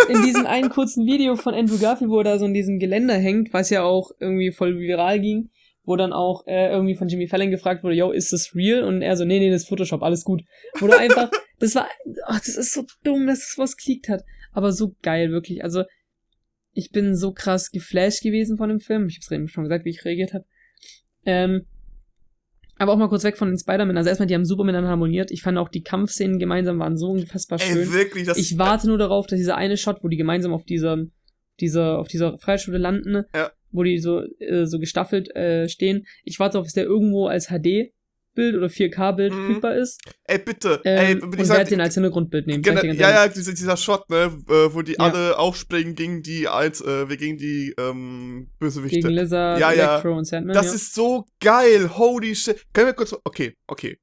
[0.10, 3.15] In diesem einen kurzen Video von Andrew Garfield, wo er da so in diesem Geländer
[3.15, 5.50] hängt, was ja auch irgendwie voll viral ging,
[5.84, 8.84] wo dann auch äh, irgendwie von Jimmy Fallon gefragt wurde, yo, ist das real?
[8.84, 10.44] Und er so, nee, nee, das ist Photoshop, alles gut.
[10.80, 11.88] Wo du einfach, das war,
[12.26, 14.24] ach, das ist so dumm, dass es was geleakt hat.
[14.52, 15.63] Aber so geil, wirklich.
[15.63, 15.84] Also,
[16.74, 19.08] ich bin so krass geflasht gewesen von dem Film.
[19.08, 20.46] Ich hab's eben schon gesagt, wie ich reagiert habe.
[21.26, 21.65] Ähm,
[22.82, 23.96] aber auch mal kurz weg von den Spider-Man.
[23.98, 25.32] Also erstmal, die haben super miteinander harmoniert.
[25.32, 27.78] Ich fand auch die Kampfszenen gemeinsam waren so unfassbar schön.
[27.78, 30.65] ey, wirklich, das Ich warte nur darauf, dass dieser eine Shot, wo die gemeinsam auf
[30.65, 30.98] dieser,
[31.60, 33.52] dieser, auf dieser Freischule landen, Ja.
[33.72, 36.06] wo die so, äh, so gestaffelt äh, stehen.
[36.24, 37.50] Ich warte darauf, dass der irgendwo als
[38.36, 39.38] HD-Bild oder 4K-Bild Mhm.
[39.46, 40.02] verfügbar ist.
[40.26, 42.62] Ey, bitte, ey, Ähm, bin und ich sag, werde den als Hintergrundbild nehmen.
[42.63, 45.00] Genau, ja, ja, dieser, dieser Shot, ne, äh, wo die Ja.
[45.00, 48.98] alle aufspringen gegen die als, äh, gegen die ähm, Bösewichte.
[49.00, 49.91] Gegen Lizard, Ja, ja.
[49.94, 50.54] Electro und Sandman.
[50.54, 50.74] das ja.
[50.74, 52.63] ist so geil, holy shit.
[52.74, 53.98] Können wir kurz, okay, okay.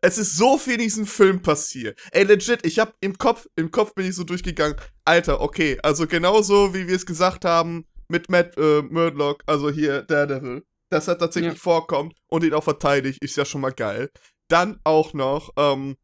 [0.00, 1.98] Es ist so viel in diesem Film passiert.
[2.12, 4.76] Ey, legit, ich hab im Kopf, im Kopf bin ich so durchgegangen.
[5.04, 10.02] Alter, okay, also genauso wie wir es gesagt haben mit Matt äh, Murdock, also hier
[10.02, 11.58] Daredevil, dass er tatsächlich Ja.
[11.58, 14.10] vorkommt und ihn auch verteidigt, ist ja schon mal geil.
[14.48, 15.96] Dann auch noch, ähm,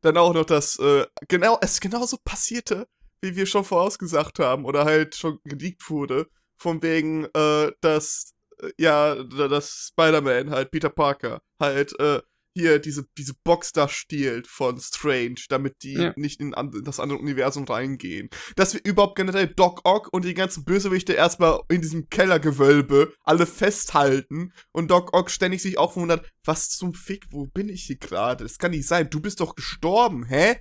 [0.00, 2.86] dann auch noch, dass äh, genau, es genauso passierte,
[3.20, 8.70] wie wir schon vorausgesagt haben oder halt schon geleakt wurde, von wegen, äh, dass äh,
[8.78, 12.20] ja, da- dass Spider-Man halt Peter Parker halt äh,
[12.58, 16.12] hier diese, diese Box da stiehlt von Strange, damit die Ja.
[16.16, 18.28] nicht in an, das andere Universum reingehen.
[18.56, 23.46] Dass wir überhaupt generell Doc Ock und die ganzen Bösewichte erstmal in diesem Kellergewölbe alle
[23.46, 27.96] festhalten und Doc Ock ständig sich auch wundert, was zum Fick, wo bin ich hier
[27.98, 28.44] gerade?
[28.44, 30.56] Das kann nicht sein, du bist doch gestorben, hä?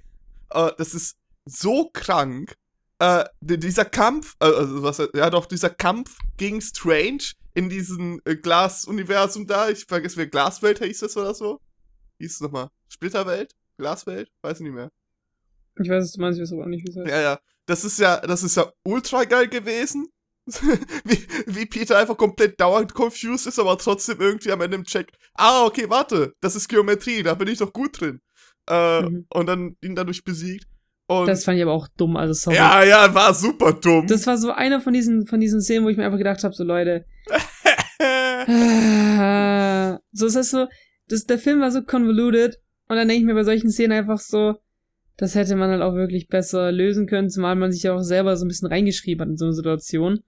[0.52, 2.56] Äh, das ist so krank.
[3.00, 8.20] Äh, di- dieser Kampf, äh, also was, ja doch, dieser Kampf gegen Strange in diesem
[8.26, 11.60] äh, Glas-Universum da, ich vergesse, wer Glaswelt hieß das oder so?
[12.18, 12.70] Wie hieß es nochmal?
[12.90, 13.54] Splitterwelt?
[13.78, 14.32] Glaswelt?
[14.42, 14.92] Weiß ich nicht mehr.
[15.80, 17.08] Ich weiß, was du meinst, ich weiß aber auch nicht, wie es heißt.
[17.10, 17.40] Ja, ja.
[17.68, 20.08] Das ist ja, das ist ja ultra geil gewesen.
[21.04, 25.12] wie, wie Peter einfach komplett dauernd confused ist, aber trotzdem irgendwie am Ende im Check.
[25.36, 28.22] Ah, okay, warte, das ist Geometrie, da bin ich doch gut drin.
[28.70, 29.26] Äh, Mhm.
[29.30, 30.66] Und dann ihn dadurch besiegt.
[31.08, 32.56] Und Das fand ich aber auch dumm, also sorry.
[32.58, 34.08] ja, ja, war super dumm.
[34.08, 36.54] Das war so einer von diesen, von diesen Szenen, wo ich mir einfach gedacht habe,
[36.56, 37.06] so Leute,
[38.50, 40.68] Ah, so ist das so,
[41.08, 44.20] das, der Film war so convoluted und dann denke ich mir bei solchen Szenen einfach
[44.20, 44.56] so,
[45.18, 48.38] das hätte man halt auch wirklich besser lösen können, zumal man sich ja auch selber
[48.38, 50.24] so ein bisschen reingeschrieben hat in so eine Situation.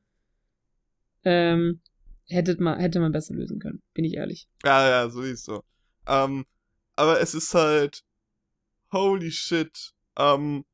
[1.24, 1.82] Ähm,
[2.28, 4.48] hätte man, hätte man besser lösen können, bin ich ehrlich.
[4.64, 5.64] Ja, ja, so ist so.
[6.08, 6.46] Ähm,
[6.96, 8.04] aber es ist halt
[8.92, 10.66] holy shit, ähm,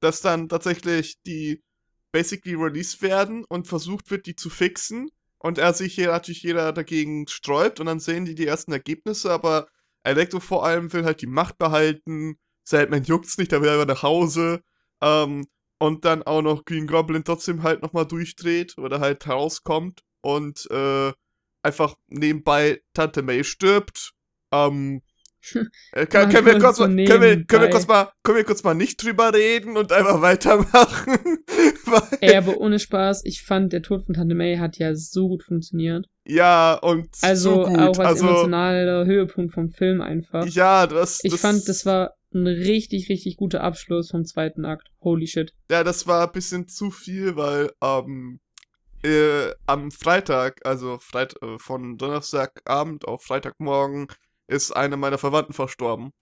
[0.00, 1.62] dass dann tatsächlich die
[2.10, 5.10] basically released werden und versucht wird, die zu fixen
[5.42, 9.30] und er sich hier natürlich jeder dagegen sträubt und dann sehen die die ersten Ergebnisse,
[9.32, 9.68] aber
[10.04, 14.02] Electro vor allem will halt die Macht behalten, Sandman juckt's nicht, der will einfach nach
[14.02, 14.62] Hause,
[15.02, 15.46] ähm,
[15.78, 21.12] und dann auch noch Green Goblin trotzdem halt nochmal durchdreht oder halt herauskommt und, äh,
[21.64, 24.12] einfach nebenbei Tante May stirbt.
[24.52, 25.02] Ähm,
[25.92, 28.44] äh, kann, können, wir kurz so mal, können, wir, können, wir kurz mal, können wir
[28.44, 31.38] kurz mal nicht drüber reden und einfach weitermachen?
[32.20, 35.42] Ey, aber ohne Spaß, ich fand, der Tod von Tante May hat ja so gut
[35.42, 36.06] funktioniert.
[36.24, 37.78] ja, und Also so gut.
[37.78, 40.46] auch als also, emotionaler Höhepunkt vom Film einfach.
[40.46, 44.88] ja, das, ich das, fand, das war ein richtig, richtig guter Abschluss vom zweiten Akt.
[45.00, 45.52] Holy shit.
[45.70, 48.40] Ja, das war ein bisschen zu viel, weil ähm,
[49.04, 54.06] äh, am Freitag, also Freit äh, von Donnerstagabend auf Freitagmorgen,
[54.48, 56.12] ist eine meiner Verwandten verstorben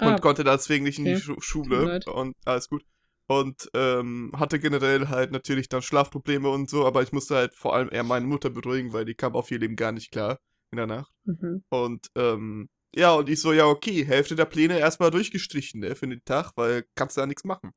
[0.00, 1.20] und Ah, konnte deswegen nicht in die okay.
[1.20, 2.84] Schu Schule und alles gut.
[3.26, 7.74] Und ähm, hatte generell halt natürlich dann Schlafprobleme und so, aber ich musste halt vor
[7.74, 10.38] allem eher meine Mutter beruhigen, weil die kam auf ihr Leben gar nicht klar
[10.70, 11.12] in der Nacht.
[11.24, 11.62] mhm.
[11.68, 16.08] Und ähm, ja, und ich so, ja, okay, Hälfte der Pläne erstmal durchgestrichen, ne, für
[16.08, 17.72] den Tag, weil kannst du ja nichts machen.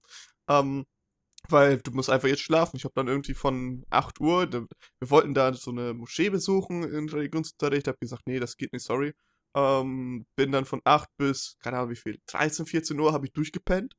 [0.47, 0.85] Ähm,
[1.49, 2.77] weil du musst einfach jetzt schlafen.
[2.77, 4.67] Ich habe dann irgendwie von 8 Uhr, wir
[5.01, 9.13] wollten da so eine Moschee besuchen in Religionsunterricht, hab gesagt, nee, das geht nicht, sorry.
[9.55, 13.33] Ähm, bin dann von 8 bis, keine Ahnung wie viel, 13, 14 Uhr habe ich
[13.33, 13.93] durchgepennt.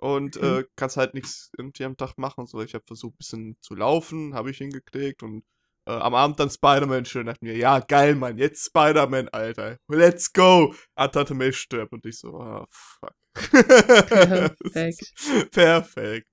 [0.00, 0.42] Und Mhm.
[0.44, 2.46] äh, kannst halt nichts irgendwie am Tag machen.
[2.46, 5.44] So, ich habe versucht, ein bisschen zu laufen, habe ich hingekriegt und
[5.86, 7.26] äh, am Abend dann Spider-Man schön.
[7.26, 9.78] Dachte mir, ja, geil, Mann, jetzt Spider-Man, Alter.
[9.88, 10.74] Let's go.
[10.94, 11.92] Ah, Tante May stirbt.
[11.92, 13.14] Und ich so, ah, fuck.
[13.50, 15.12] Perfekt.
[15.52, 16.28] Perfekt.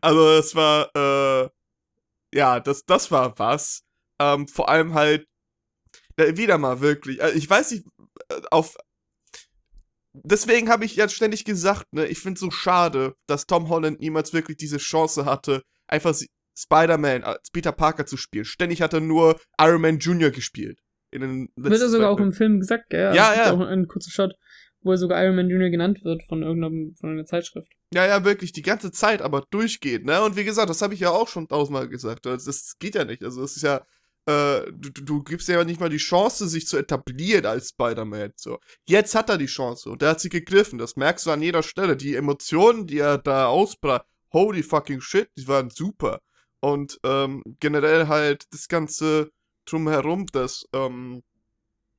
[0.00, 1.48] Also, es war, äh,
[2.34, 3.82] ja, das, das war was.
[4.20, 5.26] Ähm, vor allem halt,
[6.18, 7.20] wieder mal wirklich.
[7.20, 7.86] Äh, ich weiß nicht,
[8.28, 8.76] äh, auf.
[10.12, 14.32] Deswegen habe ich jetzt ständig gesagt, ne, ich finde so schade, dass Tom Holland niemals
[14.32, 16.14] wirklich diese Chance hatte, einfach
[16.58, 18.44] Spider-Man als Peter Parker zu spielen.
[18.44, 20.30] Ständig hat er nur Iron Man Jr.
[20.30, 20.80] gespielt.
[21.10, 23.06] In den Wird letzten er sogar auch im Film gesagt, gell?
[23.06, 23.52] Also Ja, es ja.
[23.52, 24.34] auch einen kurzen Shot,
[24.82, 25.70] wo er sogar Iron Man Jr.
[25.70, 27.72] genannt wird von irgendeiner von einer Zeitschrift.
[27.94, 30.22] Ja, ja, wirklich, die ganze Zeit, aber durchgeht, ne?
[30.22, 32.26] Und wie gesagt, das habe ich ja auch schon tausendmal gesagt.
[32.26, 33.22] Das, das geht ja nicht.
[33.22, 33.86] Also, es ist ja,
[34.28, 38.32] äh, du, du- gibst ja nicht mal die Chance, sich zu etablieren als Spider-Man.
[38.36, 38.58] So.
[38.86, 40.78] Jetzt hat er die Chance und der hat sie gegriffen.
[40.78, 41.96] Das merkst du an jeder Stelle.
[41.96, 46.20] Die Emotionen, die er da ausbrach, holy fucking shit, die waren super.
[46.60, 49.30] Und ähm, generell halt das Ganze
[49.64, 51.22] drumherum, dass ähm,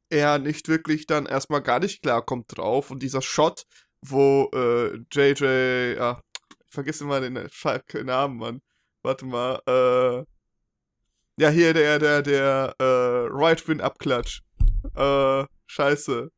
[0.10, 2.92] er nicht wirklich dann erstmal gar nicht klarkommt drauf.
[2.92, 3.64] Und dieser Shot,
[4.02, 6.22] wo äh, JJ, ja,
[6.68, 7.50] ich vergesse immer den
[8.06, 8.62] Namen, Mann.
[9.02, 10.39] Warte mal, äh,
[11.40, 12.84] ja, hier der, der, der, äh,
[13.32, 14.42] Right-Win-Abklatsch.
[14.96, 16.32] Äh, scheiße.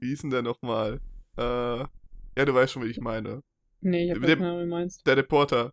[0.00, 1.00] Wie hieß denn der nochmal?
[1.36, 3.42] Äh, ja, du weißt schon, wie ich meine.
[3.80, 5.06] Nee, ich hab Mit keine Ahnung, wie du meinst.
[5.06, 5.72] Der Reporter.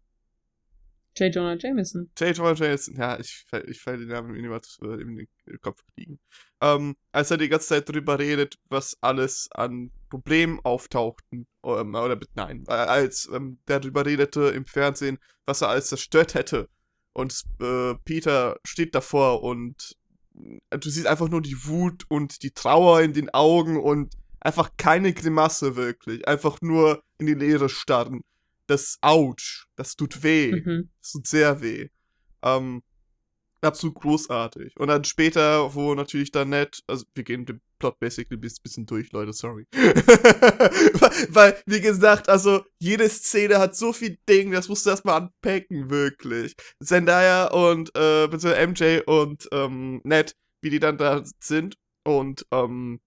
[1.17, 1.33] J.
[1.33, 2.11] Jonah Jameson.
[2.19, 2.37] J.
[2.37, 5.27] Jonah Jameson, ja, ich, ich fall den Namen niemals äh, in den
[5.61, 6.19] Kopf fliegen.
[6.61, 12.19] Ähm, als er die ganze Zeit drüber redet, was alles an Problemen auftauchten, ähm, oder
[12.35, 16.69] nein, äh, als ähm, der drüber redete im Fernsehen, was er alles zerstört hätte.
[17.15, 19.95] Und äh, Peter steht davor und
[20.69, 24.71] äh, du siehst einfach nur die Wut und die Trauer in den Augen und einfach
[24.75, 26.27] keine Grimasse wirklich.
[26.27, 28.21] Einfach nur in die Leere starren.
[28.67, 30.61] Das Ouch, das tut weh.
[30.61, 30.89] Mhm.
[31.01, 31.87] Das tut sehr weh.
[32.41, 32.83] Ähm,
[33.65, 34.77] absolut großartig.
[34.77, 38.85] Und dann später, wo natürlich dann nett, also wir gehen den Plot basically ein bisschen
[38.85, 39.65] durch, Leute, sorry.
[41.29, 45.89] weil, wie gesagt, also jede Szene hat so viel Ding, das musst du erstmal unpacken,
[45.89, 46.55] wirklich.
[46.81, 52.99] Zendaya und, äh, beziehungsweise MJ und, ähm, Ned, wie die dann da sind und, ähm,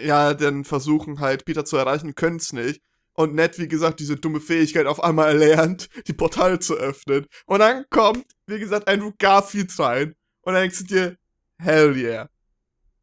[0.00, 2.80] ja, dann versuchen halt Peter zu erreichen, können es nicht.
[3.14, 7.26] Und Ned, wie gesagt, diese dumme Fähigkeit auf einmal erlernt, die Portale zu öffnen.
[7.46, 10.14] Und dann kommt, wie gesagt, Andrew Garfield rein.
[10.42, 11.16] Und dann denkst du dir,
[11.58, 12.28] hell yeah.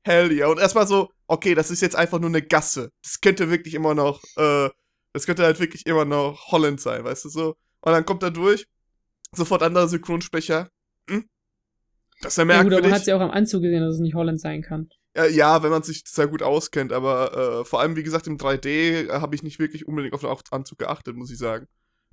[0.03, 0.47] Hell yeah.
[0.49, 2.91] Und erstmal so, okay, das ist jetzt einfach nur eine Gasse.
[3.03, 4.69] Das könnte wirklich immer noch, äh,
[5.13, 7.55] das könnte halt wirklich immer noch Holland sein, weißt du so.
[7.81, 8.67] Und dann kommt er durch,
[9.31, 10.69] sofort anderer Synchronsprecher.
[11.09, 11.25] Hm?
[12.21, 12.91] Das ist ja Ja, gut, aber merkwürdig.
[12.91, 14.89] man hat ja auch am Anzug gesehen, dass es nicht Holland sein kann.
[15.15, 18.37] Ja, ja, wenn man sich sehr gut auskennt, aber äh, vor allem, wie gesagt, im
[18.37, 21.67] 3D äh, habe ich nicht wirklich unbedingt auf den Anzug geachtet, muss ich sagen.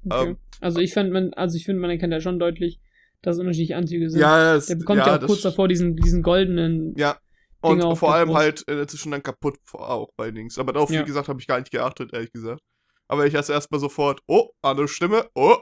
[0.09, 0.31] Okay.
[0.31, 2.81] Ähm, also ich finde, man, also ich finde, man erkennt ja schon deutlich,
[3.23, 4.21] dass unterschiedliche Anzüge sind.
[4.21, 6.95] ja, das, Der bekommt ja, ja, das- kurz davor diesen, diesen goldenen.
[6.97, 7.19] Ja,
[7.61, 10.59] und Dinge auf vor allem halt äh, inzwischen dann kaputt auch bei Dings.
[10.59, 11.01] Aber darauf, Ja.
[11.01, 12.61] wie gesagt, habe ich gar nicht geachtet, ehrlich gesagt.
[13.09, 15.57] Aber ich erst erstmal sofort, oh, andere Stimme, oh.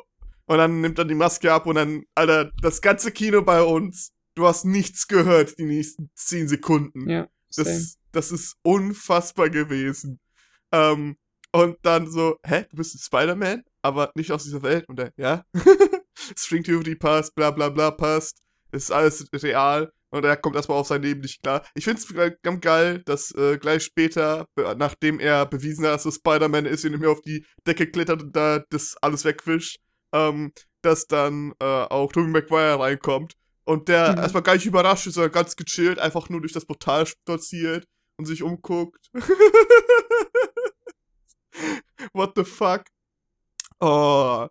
[0.46, 4.12] Und dann nimmt er die Maske ab und dann, Alter, das ganze Kino bei uns,
[4.36, 7.10] du hast nichts gehört die nächsten 10 Sekunden.
[7.10, 7.68] Ja, same.
[7.68, 10.20] Das, das ist unfassbar gewesen.
[10.70, 11.16] Ähm,
[11.52, 14.88] und dann so, hä, du bist ein Spider-Man, aber nicht aus dieser Welt.
[14.88, 15.44] Und er, ja.
[16.36, 18.42] String Theory passt, bla bla bla passt.
[18.70, 19.90] Es ist alles real.
[20.10, 21.66] Und er kommt erstmal auf sein Leben nicht klar.
[21.74, 24.46] Ich finde es ganz geil, dass äh, gleich später,
[24.76, 28.36] nachdem er bewiesen hat, dass er Spider-Man ist, indem er auf die Decke klettert und
[28.36, 29.78] da das alles wegwischt,
[30.12, 33.34] ähm, dass dann äh, auch Tobey Maguire reinkommt
[33.66, 34.18] Und der Mhm.
[34.18, 37.84] erstmal gar nicht überrascht ist, sondern ganz gechillt einfach nur durch das Portal spaziert
[38.16, 39.10] und sich umguckt.
[42.12, 42.84] What the fuck?
[43.80, 44.46] Oh.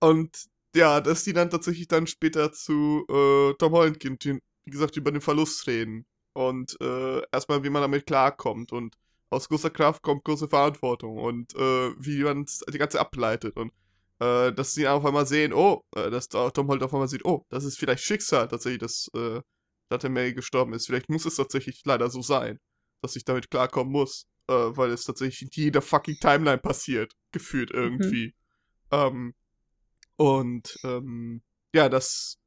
[0.00, 4.70] Und ja, dass die dann tatsächlich dann später zu äh, Tom Holland gehen, die, wie
[4.70, 6.04] gesagt, über den Verlust reden.
[6.34, 8.72] Und äh, erstmal, wie man damit klarkommt.
[8.72, 8.96] Und
[9.30, 11.18] aus großer Kraft kommt große Verantwortung.
[11.18, 13.56] Und äh, wie man die ganze ableitet.
[13.56, 13.72] Und
[14.22, 17.24] äh, dass sie auf einmal sehen, oh, äh, dass da Tom Holland auf einmal sieht,
[17.24, 19.40] oh, das ist vielleicht Schicksal tatsächlich, dass äh,
[19.88, 20.86] Dante May gestorben ist.
[20.86, 22.58] Vielleicht muss es tatsächlich leider so sein,
[23.02, 24.26] dass ich damit klarkommen muss.
[24.48, 27.12] Äh, weil es tatsächlich in jeder fucking Timeline passiert.
[27.30, 28.34] Gefühlt irgendwie.
[28.90, 29.34] Ähm,
[30.16, 31.42] und ähm,
[31.74, 32.38] ja, dass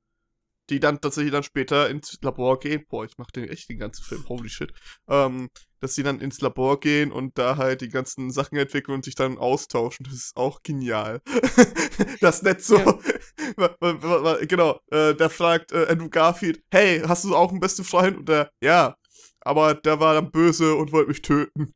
[0.69, 2.85] die dann tatsächlich dann später ins Labor gehen.
[2.89, 4.73] Boah, ich mach den echt den ganzen Film, holy shit.
[5.07, 5.49] Ähm,
[5.79, 9.15] dass sie dann ins Labor gehen und da halt die ganzen Sachen entwickeln und sich
[9.15, 10.05] dann austauschen.
[10.05, 11.21] Das ist auch genial.
[12.21, 12.77] das nicht so.
[12.77, 13.75] Ja.
[14.47, 18.17] Genau, äh, der fragt äh, Andrew Garfield, hey, hast du auch einen besten Freund?
[18.17, 18.95] Und der, ja,
[19.41, 21.73] aber der war dann böse und wollte mich töten.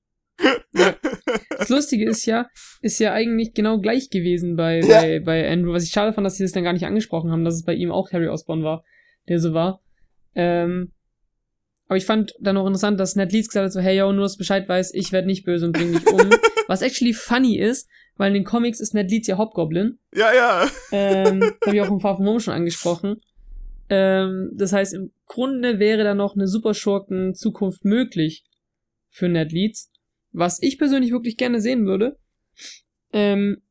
[0.73, 0.95] Ja.
[1.57, 2.47] Das Lustige ist ja,
[2.81, 5.01] ist ja eigentlich genau gleich gewesen bei, Ja.
[5.01, 5.73] bei, bei Andrew.
[5.73, 7.73] Was ich schade fand, dass sie das dann gar nicht angesprochen haben, dass es bei
[7.73, 8.83] ihm auch Harry Osborn war,
[9.27, 9.81] der so war.
[10.35, 10.91] Ähm,
[11.87, 14.23] aber ich fand dann noch interessant, dass Ned Leeds gesagt hat so, hey yo, nur
[14.23, 16.29] dass Bescheid weißt, ich werde nicht böse und bring dich um.
[16.67, 19.97] Was actually funny ist, weil in den Comics ist Ned Leeds ja Hobgoblin.
[20.13, 20.69] ja, ja.
[20.91, 23.21] Ähm, das habe ich auch im Far From Home schon angesprochen.
[23.89, 28.43] Ähm, das heißt, im Grunde wäre da noch eine Superschurken-Zukunft möglich
[29.09, 29.91] für Ned Leeds,
[30.31, 32.17] was ich persönlich wirklich gerne sehen würde.
[33.13, 33.61] Ähm,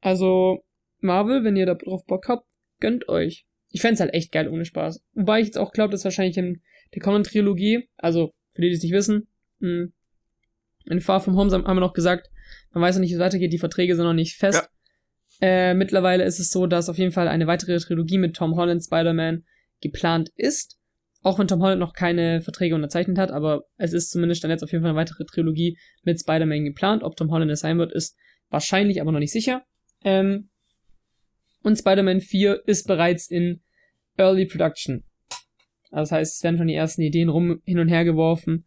[0.00, 0.64] also,
[1.00, 2.46] Marvel, wenn ihr da drauf Bock habt,
[2.80, 3.46] gönnt euch.
[3.70, 5.02] Ich fänd's halt echt geil ohne Spaß.
[5.14, 6.62] Wobei ich jetzt auch glaube, dass wahrscheinlich in
[6.94, 9.28] der kommenden Trilogie, also für die, die es nicht wissen,
[9.58, 9.88] mh,
[10.86, 12.30] in Far From Home haben wir noch gesagt,
[12.72, 14.70] man weiß noch nicht, wie es weitergeht, die Verträge sind noch nicht fest.
[15.40, 18.82] Äh, mittlerweile ist es so, dass auf jeden Fall eine weitere Trilogie mit Tom Holland
[18.82, 19.44] Spider-Man
[19.80, 20.77] geplant ist.
[21.22, 24.62] Auch wenn Tom Holland noch keine Verträge unterzeichnet hat, aber es ist zumindest dann jetzt
[24.62, 27.02] auf jeden Fall eine weitere Trilogie mit Spider-Man geplant.
[27.02, 28.16] Ob Tom Holland es sein wird, ist
[28.50, 29.64] wahrscheinlich, aber noch nicht sicher.
[30.04, 30.50] Ähm,
[31.62, 33.62] und Spider-Man 4 ist bereits in
[34.16, 35.04] Early Production.
[35.90, 38.66] Also das heißt, es werden schon die ersten Ideen rum hin und her geworfen,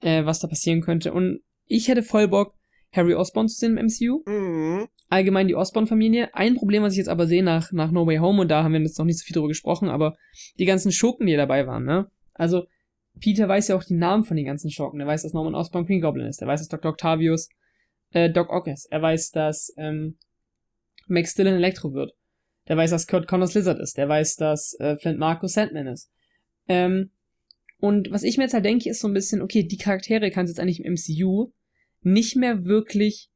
[0.00, 1.12] äh, was da passieren könnte.
[1.12, 2.54] Und ich hätte voll Bock,
[2.92, 4.88] Harry Osborn zu sehen im MCU Mhm.
[5.08, 6.34] allgemein die Osborn-Familie.
[6.34, 8.72] Ein Problem, was ich jetzt aber sehe nach, nach No Way Home, und da haben
[8.72, 10.16] wir jetzt noch nicht so viel drüber gesprochen, aber
[10.58, 12.10] die ganzen Schurken, die dabei waren, ne?
[12.34, 12.66] Also,
[13.20, 15.00] Peter weiß ja auch die Namen von den ganzen Schurken.
[15.00, 16.40] Er weiß, dass Norman Osborn Green Goblin ist.
[16.40, 16.92] Er weiß, dass Dr.
[16.92, 17.50] Octavius
[18.12, 18.86] äh, Doc Ock ist.
[18.90, 20.16] Er weiß, dass ähm,
[21.08, 22.12] Max Dillon Elektro wird.
[22.68, 23.98] Der weiß, dass Kurt Connors Lizard ist.
[23.98, 26.10] Der weiß, dass äh, Flint Marcus Sandman ist.
[26.68, 27.10] Ähm,
[27.80, 30.48] und was ich mir jetzt halt denke, ist so ein bisschen, okay, die Charaktere kannst
[30.48, 31.52] du jetzt eigentlich im MCU
[32.02, 33.28] nicht mehr wirklich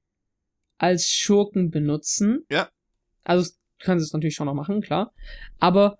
[0.79, 2.45] als Schurken benutzen.
[2.51, 2.69] Ja.
[3.25, 5.13] Also du kannst es natürlich schon noch machen, klar.
[5.59, 5.99] Aber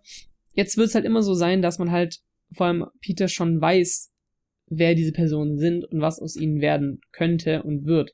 [0.53, 2.21] jetzt wird es halt immer so sein, dass man halt
[2.53, 4.13] vor allem Peter schon weiß,
[4.69, 8.13] wer diese Personen sind und was aus ihnen werden könnte und wird.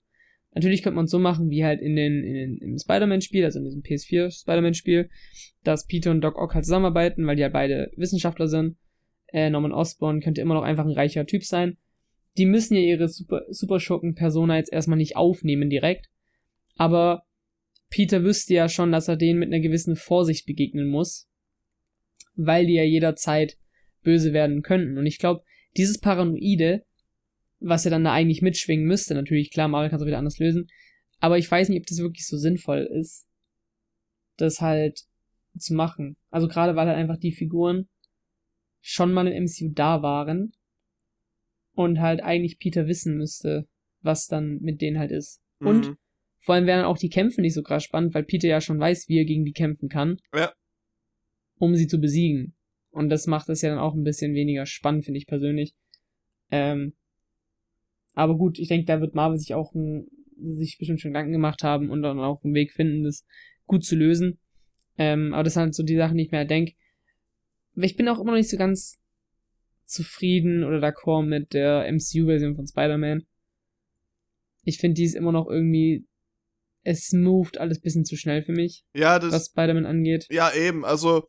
[0.55, 3.59] Natürlich könnte man es so machen, wie halt in den, in den im Spider-Man-Spiel, also
[3.59, 5.09] in diesem PS4 Spider-Man-Spiel,
[5.65, 8.77] dass Peter und Doc Ock halt zusammenarbeiten, weil die halt beide Wissenschaftler sind.
[9.29, 11.79] Äh, Norman Osborn könnte immer noch einfach ein reicher Typ sein.
[12.37, 16.09] Die müssen ja ihre Super, Superschurken-Persona jetzt erstmal nicht aufnehmen direkt.
[16.77, 17.25] Aber
[17.91, 21.29] Peter wüsste ja schon, dass er denen mit einer gewissen Vorsicht begegnen muss,
[22.35, 23.59] weil die ja jederzeit
[24.03, 24.97] böse werden könnten.
[24.97, 25.43] Und ich glaube,
[25.77, 26.85] dieses Paranoide,
[27.61, 30.39] was ja dann da eigentlich mitschwingen müsste, natürlich, klar, Marvel kann es auch wieder anders
[30.39, 30.69] lösen,
[31.21, 33.29] aber ich weiß nicht, ob das wirklich so sinnvoll ist,
[34.39, 35.05] das halt
[35.57, 36.17] zu machen.
[36.31, 37.89] Also gerade weil halt einfach die Figuren
[38.81, 40.53] schon mal im MCU da waren
[41.75, 43.67] und halt eigentlich Peter wissen müsste,
[44.01, 45.41] was dann mit denen halt ist.
[45.61, 45.97] Und Mhm.
[46.41, 49.09] vor allem wären auch die Kämpfe nicht so krass spannend, weil Peter ja schon weiß,
[49.09, 50.19] wie er gegen die kämpfen kann.
[50.35, 50.53] Ja.
[51.59, 52.55] Um sie zu besiegen.
[52.91, 55.75] Und das macht es ja dann auch ein bisschen weniger spannend, finde ich persönlich.
[56.51, 56.95] Ähm,
[58.15, 60.07] aber gut, ich denke, da wird Marvel sich auch ein,
[60.37, 63.25] sich bestimmt schon Gedanken gemacht haben und dann auch einen Weg finden, das
[63.67, 64.39] gut zu lösen.
[64.99, 66.75] Ähm, aber das sind halt so die Sachen, die ich mir denke.
[67.77, 69.01] Ich bin auch immer noch nicht so ganz
[69.93, 73.25] zufrieden oder d'accord mit der MCU-Version von Spider-Man.
[74.65, 76.07] Ich finde, die ist immer noch irgendwie,
[76.85, 80.27] es moved alles bisschen zu schnell für mich, Ja, das, was Spider-Man angeht.
[80.31, 81.29] Ja, eben, also,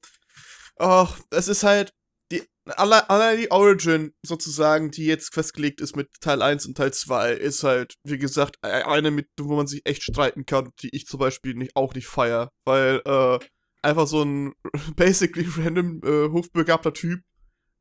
[0.78, 1.94] ach, es ist halt,
[2.32, 6.94] die, alle- allein die Origin sozusagen, die jetzt festgelegt ist mit Teil 1 und Teil
[6.94, 10.90] 2, ist halt, wie gesagt, e- eine, mit, wo man sich echt streiten kann, die
[10.96, 13.40] ich zum Beispiel nicht, auch nicht feier, weil, äh,
[13.82, 14.54] einfach so ein
[14.96, 17.20] basically random, äh, hochbegabter Typ,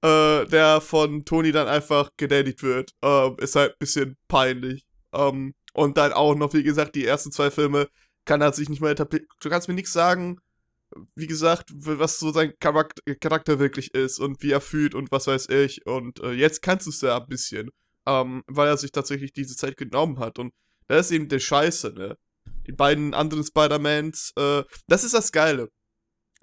[0.03, 4.85] äh, der von Tony dann einfach gedatet wird, äh, ist halt ein bisschen peinlich.
[5.13, 7.89] Ähm, und dann auch noch, wie gesagt, die ersten zwei Filme
[8.25, 9.27] kann er sich nicht mehr etablieren.
[9.41, 10.39] Du kannst mir nichts sagen,
[11.15, 15.27] wie gesagt, was so sein Charakter, Charakter wirklich ist und wie er fühlt und was
[15.27, 15.87] weiß ich.
[15.87, 17.71] Und äh, jetzt kannst du es ja ein bisschen,
[18.07, 20.39] ähm, weil er sich tatsächlich diese Zeit genommen hat.
[20.39, 20.53] Und
[20.89, 22.17] das ist eben der Scheiße, ne?
[22.67, 25.69] Die beiden anderen Spider-Mans, äh, das ist das Geile.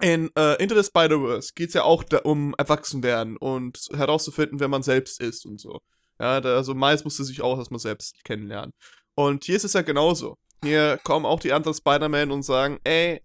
[0.01, 4.69] In äh, Into the Spider-Verse geht es ja auch da um Erwachsenwerden und herauszufinden, wer
[4.69, 5.79] man selbst ist und so.
[6.19, 8.71] Ja, da, also Miles musste sich auch erstmal selbst kennenlernen.
[9.15, 10.37] Und hier ist es ja genauso.
[10.63, 13.21] Hier kommen auch die anderen Spider-Man und sagen, ey,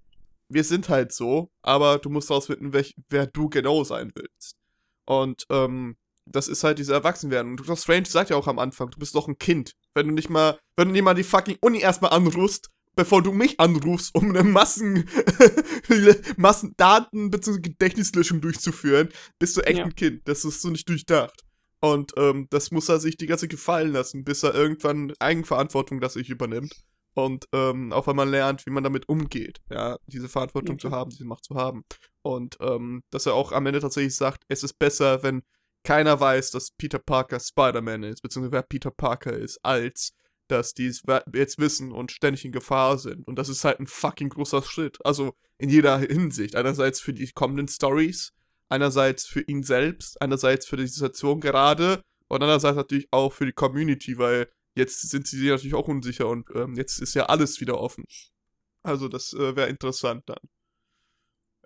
[0.49, 2.72] wir sind halt so, aber du musst herausfinden,
[3.09, 4.57] wer du genau sein willst.
[5.07, 5.97] Und ähm,
[6.27, 7.53] das ist halt diese Erwachsenwerden.
[7.53, 7.77] Und Dr.
[7.77, 9.72] Strange sagt ja auch am Anfang, du bist doch ein Kind.
[9.95, 13.32] Wenn du nicht mal, wenn du nicht mal die fucking Uni erstmal anrufst, bevor du
[13.32, 15.09] mich anrufst, um eine Massen,
[16.36, 17.61] Massendaten bzw.
[17.61, 19.84] Gedächtnislöschung durchzuführen, bist du echt ja.
[19.84, 20.22] ein Kind.
[20.26, 21.45] Das ist so nicht durchdacht.
[21.80, 26.14] Und ähm, das muss er sich die ganze gefallen lassen, bis er irgendwann Eigenverantwortung das
[26.14, 26.74] sich übernimmt.
[27.14, 30.88] Und ähm, auch wenn man lernt, wie man damit umgeht, ja, diese Verantwortung okay.
[30.88, 31.84] zu haben, diese Macht zu haben.
[32.22, 35.42] Und ähm, dass er auch am Ende tatsächlich sagt, es ist besser, wenn
[35.84, 40.12] keiner weiß, dass Peter Parker Spider-Man ist, beziehungsweise wer Peter Parker ist, als
[40.55, 41.02] dass die es
[41.32, 43.26] jetzt wissen und ständig in Gefahr sind.
[43.26, 45.05] Und das ist halt ein fucking großer Schritt.
[45.05, 46.57] Also in jeder Hinsicht.
[46.57, 48.32] Einerseits für die kommenden Stories,
[48.68, 53.52] einerseits für ihn selbst, einerseits für die Situation gerade und andererseits natürlich auch für die
[53.52, 57.80] Community, weil jetzt sind sie natürlich auch unsicher und ähm, jetzt ist ja alles wieder
[57.80, 58.05] offen.
[58.82, 60.38] Also das äh, wäre interessant dann.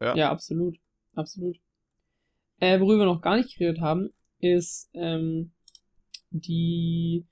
[0.01, 0.14] Ja.
[0.16, 0.78] ja, absolut.
[1.14, 1.59] Absolut.
[2.61, 4.11] Äh, worüber wir noch gar nicht geredet haben,
[4.41, 5.53] ist ähm,
[6.30, 7.26] die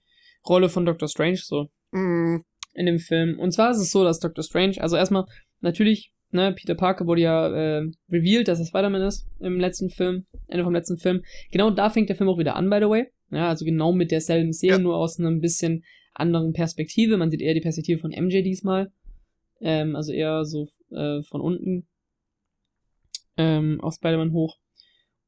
[0.48, 2.38] Rolle von Doctor Strange so mm.
[2.74, 3.38] in dem Film.
[3.38, 5.24] Und zwar ist es so, dass Doctor Strange, also erstmal
[5.60, 10.26] natürlich, ne, Peter Parker wurde ja äh, revealed, dass er Spider-Man ist im letzten Film,
[10.48, 11.22] Ende vom letzten Film.
[11.50, 13.06] Genau da fängt der Film auch wieder an, by the way.
[13.30, 14.78] Ja, also genau mit derselben Szene, ja.
[14.78, 15.84] nur aus einer ein bisschen
[16.14, 17.16] anderen Perspektive.
[17.16, 18.92] Man sieht eher die Perspektive von MJ diesmal.
[19.60, 21.86] Ähm, also eher so äh, von unten
[23.36, 24.58] ähm, auf Spider-Man hoch.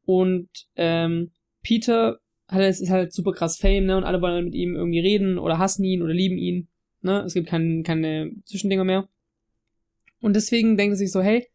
[0.04, 2.18] Und ähm, Peter
[2.48, 3.96] hat es ist halt super krass Fame, ne?
[3.96, 6.68] Und alle wollen mit ihm irgendwie reden oder hassen ihn oder lieben ihn.
[7.02, 7.20] Ne?
[7.20, 9.08] Es gibt kein, keine Zwischendinger mehr.
[10.20, 11.46] Und deswegen denkt er sich so, hey,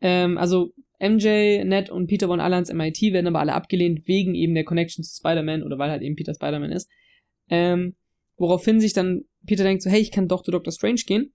[0.00, 4.34] ähm, also MJ, Ned und Peter wollen alle ans MIT, werden aber alle abgelehnt wegen
[4.34, 6.90] eben der Connection zu Spider-Man oder weil halt eben Peter Spider-Man ist.
[7.48, 7.94] Ähm,
[8.36, 10.72] woraufhin sich dann Peter denkt so, hey, ich kann doch zu Dr.
[10.72, 11.32] Strange gehen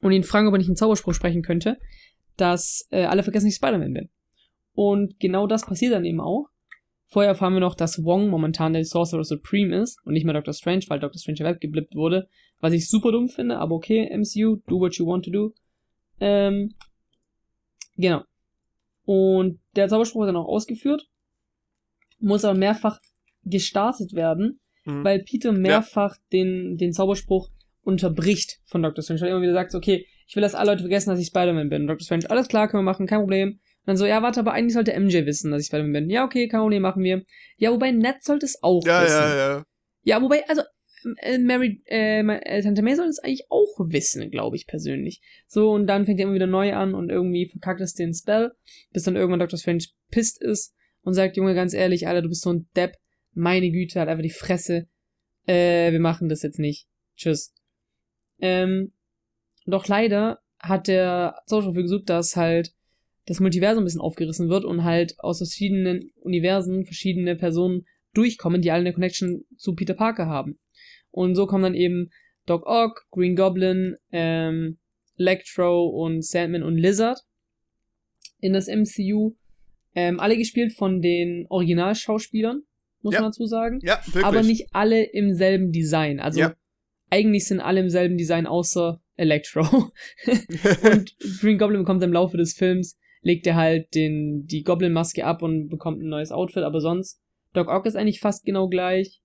[0.00, 1.78] und ihn fragen, ob er nicht einen Zauberspruch sprechen könnte,
[2.36, 4.08] dass äh, alle vergessen, ich Spider-Man bin.
[4.72, 6.48] Und genau das passiert dann eben auch.
[7.12, 10.54] Vorher erfahren wir noch, dass Wong momentan der Sorcerer Supreme ist und nicht mehr Dr.
[10.54, 11.18] Strange, weil Dr.
[11.18, 12.26] Strange weggeblippt wurde.
[12.60, 15.52] Was ich super dumm finde, aber okay, MCU, do what you want to do.
[16.20, 16.72] Ähm,
[17.98, 18.22] genau.
[19.04, 21.06] Und der Zauberspruch ist dann auch ausgeführt,
[22.18, 22.98] muss aber mehrfach
[23.44, 25.04] gestartet werden, mhm.
[25.04, 26.22] weil Peter mehrfach ja.
[26.32, 27.50] den, den Zauberspruch
[27.82, 29.02] unterbricht von Dr.
[29.02, 29.20] Strange.
[29.20, 31.68] Weil er immer wieder sagt, okay, ich will, dass alle Leute vergessen, dass ich Spider-Man
[31.68, 31.82] bin.
[31.82, 32.06] Und Dr.
[32.06, 33.60] Strange, alles klar, können wir machen, kein Problem.
[33.82, 36.10] Und dann so, ja, warte, aber eigentlich sollte MJ wissen, dass ich Spider-Man bin.
[36.10, 37.24] Ja, okay, Problem, machen wir.
[37.56, 39.14] Ja, wobei Ned sollte es auch ja, wissen.
[39.14, 39.64] Ja, ja, ja.
[40.04, 40.62] Ja, wobei, also,
[41.18, 45.20] äh, Mary, äh, äh, Tante May soll es eigentlich auch wissen, glaube ich persönlich.
[45.46, 48.52] So, und dann fängt er immer wieder neu an und irgendwie verkackt es den Spell,
[48.92, 49.58] bis dann irgendwann Dr.
[49.58, 52.96] Strange pisst ist und sagt, Junge, ganz ehrlich, Alter, du bist so ein Depp.
[53.34, 54.86] Meine Güte, hat einfach die Fresse.
[55.46, 56.86] Äh, wir machen das jetzt nicht.
[57.16, 57.54] Tschüss.
[58.40, 58.92] Ähm,
[59.66, 62.72] doch leider hat der Zauberer gesucht, dass halt
[63.26, 68.70] das Multiversum ein bisschen aufgerissen wird und halt aus verschiedenen Universen verschiedene Personen durchkommen, die
[68.70, 70.58] alle eine Connection zu Peter Parker haben.
[71.10, 72.10] Und so kommen dann eben
[72.46, 74.78] Doc Ock, Green Goblin, ähm,
[75.16, 77.20] Electro und Sandman und Lizard
[78.40, 79.36] in das MCU.
[79.94, 82.62] Ähm, alle gespielt von den Originalschauspielern,
[83.02, 83.20] muss ja.
[83.20, 83.78] man dazu sagen.
[83.82, 84.24] Ja, wirklich.
[84.24, 85.70] Aber nicht alle im selben
[86.18, 86.54] Also ja.
[87.10, 89.60] eigentlich sind alle im selben Design außer Electro.
[90.82, 95.42] und Green Goblin bekommt im Laufe des Films legt er halt den, die Goblin-Maske ab
[95.42, 97.20] und bekommt ein neues Outfit, aber sonst,
[97.52, 99.22] Doc Ock ist eigentlich fast genau gleich.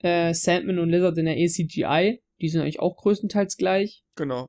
[0.00, 4.02] Äh, Sandman und Lizard in der ACGI, die sind eigentlich auch größtenteils gleich.
[4.16, 4.46] Genau.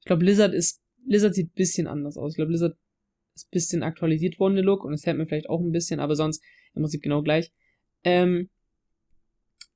[0.00, 2.32] Ich glaube, Lizard ist, Lizard sieht ein bisschen anders aus.
[2.32, 2.76] Ich glaube, Lizard
[3.34, 6.42] ist ein bisschen aktualisiert worden, der Look, und Sandman vielleicht auch ein bisschen, aber sonst
[6.74, 7.52] im Prinzip genau gleich.
[8.02, 8.50] Ähm,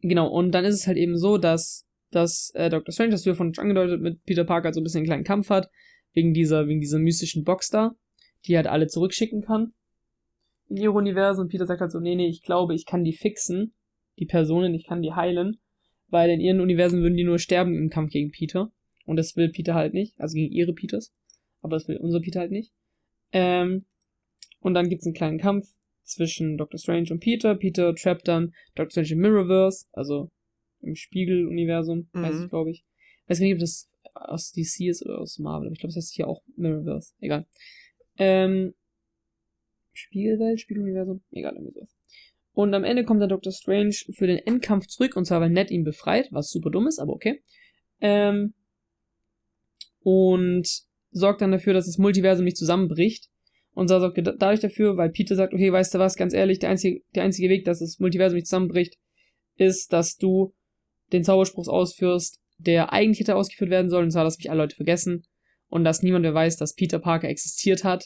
[0.01, 2.93] genau, und dann ist es halt eben so, dass, dass äh, Dr.
[2.93, 5.51] Strange, das ja von schon angedeutet, mit Peter Parker so ein bisschen einen kleinen Kampf
[5.51, 5.71] hat,
[6.13, 7.95] wegen dieser, wegen dieser mystischen Box da
[8.47, 9.73] die halt alle zurückschicken kann
[10.73, 11.45] in ihr Universum.
[11.45, 13.75] Und Peter sagt halt so, nee, nee, ich glaube, ich kann die fixen,
[14.19, 15.59] die Personen, ich kann die heilen,
[16.09, 18.73] weil in ihren Universen würden die nur sterben im Kampf gegen Peter.
[19.05, 21.13] Und das will Peter halt nicht, also gegen ihre Peters.
[21.61, 22.73] Aber das will unser Peter halt nicht.
[23.33, 23.85] Ähm,
[24.61, 25.69] und dann gibt's einen kleinen Kampf
[26.03, 27.55] zwischen Doctor Strange und Peter.
[27.55, 30.31] Peter trappt dann Doctor Strange im Mirrorverse, also
[30.81, 32.23] im Spiegeluniversum, mhm.
[32.23, 32.85] weiß ich, glaube ich.
[33.27, 35.67] Weiß gar nicht, ob das aus DC ist oder aus Marvel.
[35.67, 37.15] Aber ich glaube, das heißt hier auch Mirrorverse.
[37.21, 37.47] Egal.
[38.19, 38.75] Ähm,
[39.93, 41.95] Spiegelwelt, Spiegeluniversum, egal, irgendwie sowas.
[42.55, 45.71] Und am Ende kommt dann Doctor Strange für den Endkampf zurück, und zwar, weil Ned
[45.71, 47.43] ihn befreit, was super dumm ist, aber okay.
[48.01, 48.55] Ähm,
[50.03, 50.69] und
[51.11, 53.29] sorgt dann dafür, dass das Multiversum nicht zusammenbricht.
[53.75, 56.71] Und zwar sorgt dadurch dafür, weil Peter sagt, okay, weißt du was, ganz ehrlich, der
[56.71, 58.99] einzige, der einzige Weg, dass das Multiversum nicht zusammenbricht,
[59.57, 60.55] ist, dass du
[61.13, 64.77] den Zauberspruch ausführst, der eigentlich hätte ausgeführt werden sollen, und zwar, dass mich alle Leute
[64.77, 65.25] vergessen
[65.73, 68.05] und dass niemand mehr weiß, dass Peter Parker existiert hat.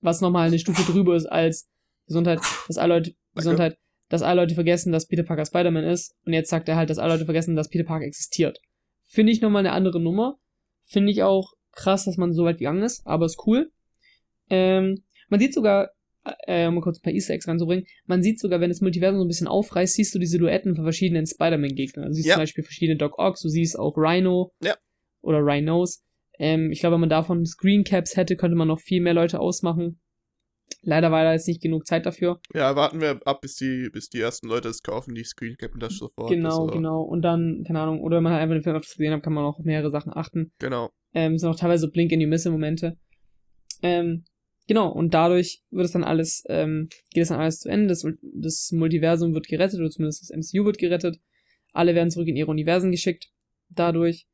[0.00, 1.68] Was nochmal eine Stufe drüber ist als
[2.06, 2.38] Gesundheit,
[2.68, 3.76] dass alle Leute, Gesundheit,
[4.08, 6.14] dass alle Leute vergessen, dass Peter Parker Spider-Man ist.
[6.24, 8.60] Und jetzt sagt er halt, dass alle Leute vergessen, dass Peter Parker existiert.
[9.02, 10.38] Finde ich nochmal eine andere Nummer.
[10.84, 13.72] Finde ich auch krass, dass man so weit gegangen ist, aber ist cool.
[14.48, 15.90] Ähm, man sieht sogar,
[16.46, 19.18] äh, um mal kurz ein paar Easter Eggs reinzubringen, man sieht sogar, wenn das Multiversum
[19.18, 22.06] so ein bisschen aufreißt, siehst du die Silhouetten von verschiedenen Spider-Man-Gegnern.
[22.06, 22.34] Du siehst ja.
[22.34, 24.76] zum Beispiel verschiedene Doc Ocks, du siehst auch Rhino ja.
[25.20, 26.04] oder Rhinos.
[26.38, 29.40] Ähm, ich glaube, wenn man davon Screen Caps hätte, könnte man noch viel mehr Leute
[29.40, 30.00] ausmachen.
[30.82, 32.40] Leider war da jetzt nicht genug Zeit dafür.
[32.54, 35.80] Ja, warten wir ab, bis die, bis die ersten Leute es kaufen, die Screen Cappen
[35.80, 36.30] das sofort.
[36.30, 37.02] Genau, ist, genau.
[37.02, 39.44] Und dann, keine Ahnung, oder wenn man halt einfach den Film gesehen hat, kann man
[39.44, 40.52] auch auf mehrere Sachen achten.
[40.58, 40.90] Genau.
[41.14, 42.98] Ähm, sind auch teilweise Blink in die Misse Momente.
[43.82, 44.24] Ähm,
[44.66, 47.88] genau, und dadurch wird es dann alles, ähm, geht es dann alles zu Ende.
[47.88, 51.18] Das, das Multiversum wird gerettet, oder zumindest das MCU wird gerettet.
[51.72, 53.28] Alle werden zurück in ihre Universen geschickt.
[53.70, 54.26] Dadurch.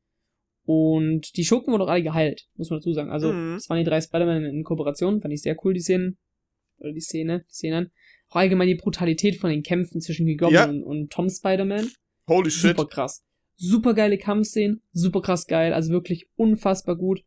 [0.71, 3.11] Und die Schurken wurden auch alle geheilt, muss man dazu sagen.
[3.11, 3.55] Also, mhm.
[3.55, 6.17] das waren die drei Spider-Man in, Kooperation, fand ich sehr cool, die Szenen.
[6.77, 7.91] Oder die Szene, die Szenen.
[8.29, 10.65] Auch allgemein die Brutalität von den Kämpfen zwischen die Goblin ja.
[10.65, 11.89] und, und Tom Spider-Man.
[12.27, 12.77] Holy shit.
[12.77, 13.23] Super krass.
[13.57, 17.23] Super geile Kampfszenen, super krass geil, also wirklich unfassbar gut.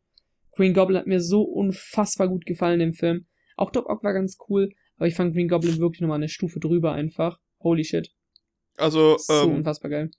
[0.53, 3.27] Green Goblin hat mir so unfassbar gut gefallen im Film.
[3.57, 6.59] Auch Doc Ock war ganz cool, aber ich fand Green Goblin wirklich nochmal eine Stufe
[6.59, 7.39] drüber einfach.
[7.61, 8.11] Holy shit.
[8.77, 10.11] Also, so ähm, unfassbar geil.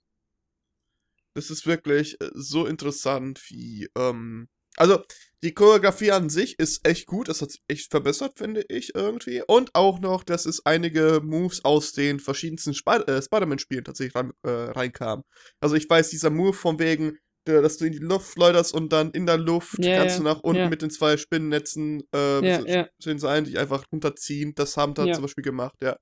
[1.36, 5.02] Das ist wirklich äh, so interessant, wie, ähm, also,
[5.42, 7.28] die Choreografie an sich ist echt gut.
[7.28, 9.42] Es hat sich echt verbessert, finde ich, irgendwie.
[9.46, 14.32] Und auch noch, dass es einige Moves aus den verschiedensten Sp äh, Spider-Man-Spielen tatsächlich rein,
[14.42, 15.24] äh, reinkamen.
[15.60, 18.92] Also, ich weiß, dieser Move von wegen, der, dass du in die Luft schleuderst und
[18.92, 20.68] dann in der Luft ja, kannst du nach unten ja.
[20.68, 23.18] mit den zwei Spinnennetzen äh, ja, ja.
[23.18, 24.54] sein, die einfach runterziehen.
[24.54, 25.96] Das haben da zum Beispiel gemacht, ja.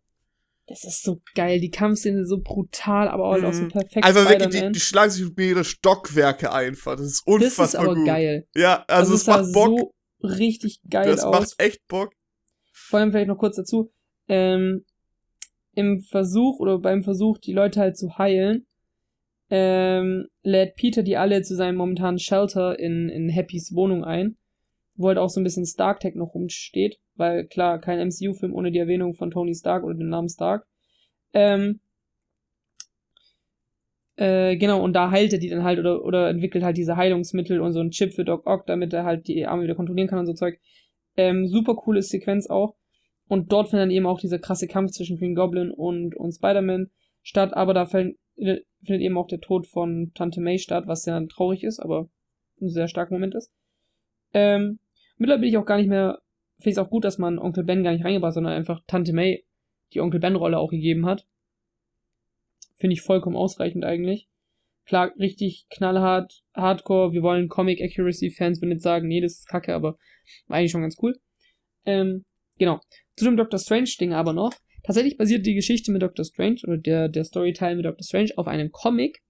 [0.67, 1.61] Das ist so geil.
[1.61, 3.45] Die Kampfszene so brutal, aber auch, mhm.
[3.45, 4.05] auch so perfekt.
[4.05, 6.97] Einfach wirklich, die, die, schlagen sich mit mehrere Stockwerke einfach.
[6.97, 8.07] Das ist unfassbar Das ist aber gut.
[8.07, 8.49] geil.
[8.55, 9.93] Ja, also das es macht Bock.
[10.21, 11.33] So richtig geil das aus.
[11.33, 12.15] Das macht echt Bock.
[12.73, 13.93] Vor allem vielleicht noch kurz dazu.
[14.27, 14.87] Ähm,
[15.75, 18.67] Im Versuch oder beim Versuch, die Leute halt zu heilen,
[19.51, 24.39] ähm, lädt Peter die alle zu seinem momentanen Shelter in, in Happys Wohnung ein,
[24.97, 28.73] wo halt auch so ein bisschen Stark Tech noch rumsteht weil klar, kein MCU-Film ohne
[28.73, 30.67] die Erwähnung von Tony Stark oder dem Namen Stark.
[31.33, 31.81] Ähm,
[34.17, 37.61] äh, genau, und da heilt er die dann halt oder, oder entwickelt halt diese Heilungsmittel
[37.61, 40.21] und so ein Chip für Doc Ock, damit er halt die Arme wieder kontrollieren kann
[40.21, 40.61] und so Zeug.
[41.17, 42.77] Ähm, super coole Sequenz auch.
[43.27, 46.91] Und dort findet dann eben auch dieser krasse Kampf zwischen Green Goblin und, und Spider-Man
[47.23, 48.19] statt, aber da findet,
[48.87, 52.09] eben auch der Tod von Tante May statt, was sehr traurig ist, aber
[52.61, 53.51] ein sehr starker Moment ist.
[54.33, 54.79] Ähm,
[55.17, 56.21] mittlerweile bin ich auch gar nicht mehr
[56.65, 58.81] finde ich es auch gut, dass man Onkel Ben gar nicht reingebracht, hat, sondern einfach
[58.87, 59.45] Tante May
[59.93, 61.27] die Onkel Ben-Rolle auch gegeben hat.
[62.77, 64.29] Finde ich vollkommen ausreichend eigentlich.
[64.87, 69.49] Klar, richtig knallhart, hardcore, wir wollen Comic Accuracy Fans würden jetzt sagen, nee, das ist
[69.49, 69.99] kacke, aber
[70.49, 71.15] war eigentlich schon ganz cool.
[71.85, 72.25] Ähm,
[72.59, 72.81] genau.
[73.17, 74.53] Zu dem Doctor Strange Ding aber noch.
[74.83, 78.49] Tatsächlich basiert die Geschichte mit Doctor Strange oder der, der Storyteil mit Doctor Strange auf
[78.49, 79.23] einem Comic,